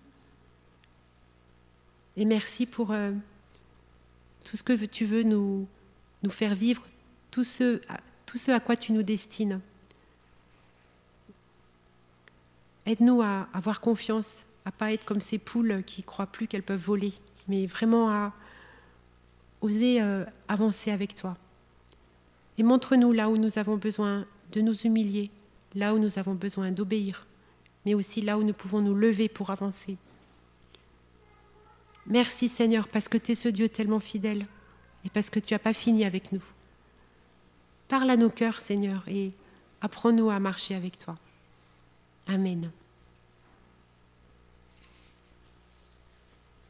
Et 2.16 2.24
merci 2.24 2.64
pour 2.64 2.92
euh, 2.92 3.12
tout 4.42 4.56
ce 4.56 4.62
que 4.62 4.72
tu 4.87 5.04
veux 5.04 5.22
nous, 5.22 5.68
faire 6.30 6.54
vivre, 6.54 6.82
tout 7.30 7.44
ce, 7.44 7.78
à 8.50 8.61
quoi 8.61 8.74
tu 8.74 8.92
nous 8.92 9.02
destines. 9.02 9.61
Aide-nous 12.87 13.20
à 13.20 13.48
avoir 13.52 13.82
confiance, 13.82 14.44
à 14.64 14.72
pas 14.72 14.94
être 14.94 15.04
comme 15.04 15.20
ces 15.20 15.37
poules 15.37 15.82
qui 15.85 16.02
croient 16.02 16.26
plus 16.26 16.46
qu'elles 16.46 16.62
peuvent 16.62 16.80
voler, 16.80 17.12
mais 17.48 17.66
vraiment 17.66 18.09
à 18.09 18.32
oser 19.61 20.01
euh, 20.01 20.25
avancer 20.49 20.90
avec 20.90 21.14
toi. 21.14 21.37
Et 22.59 22.62
montre-nous 22.62 23.12
là 23.12 23.29
où 23.29 23.37
nous 23.37 23.59
avons 23.59 23.77
besoin 23.77 24.25
de 24.53 24.61
nous 24.61 24.75
humilier, 24.75 25.31
là 25.75 25.95
où 25.95 25.99
nous 25.99 26.19
avons 26.19 26.35
besoin 26.35 26.71
d'obéir, 26.71 27.27
mais 27.85 27.95
aussi 27.95 28.23
là 28.23 28.38
où 28.38 28.42
nous 28.42 28.53
pouvons 28.53 28.81
nous 28.81 28.95
lever 28.95 29.29
pour 29.29 29.51
avancer. 29.51 29.97
Merci 32.07 32.49
Seigneur 32.49 32.88
parce 32.88 33.09
que 33.09 33.19
tu 33.19 33.33
es 33.33 33.35
ce 33.35 33.49
Dieu 33.49 33.69
tellement 33.69 34.01
fidèle 34.01 34.47
et 35.05 35.11
parce 35.11 35.31
que 35.31 35.40
tu 35.40 35.55
n'as 35.55 35.59
pas 35.59 35.73
fini 35.73 36.05
avec 36.05 36.33
nous. 36.33 36.42
Parle 37.88 38.11
à 38.11 38.16
nos 38.16 38.31
cœurs 38.31 38.61
Seigneur 38.61 39.03
et 39.09 39.33
apprends-nous 39.81 40.31
à 40.31 40.38
marcher 40.38 40.75
avec 40.75 40.99
toi. 40.99 41.16
Amen. 42.27 42.71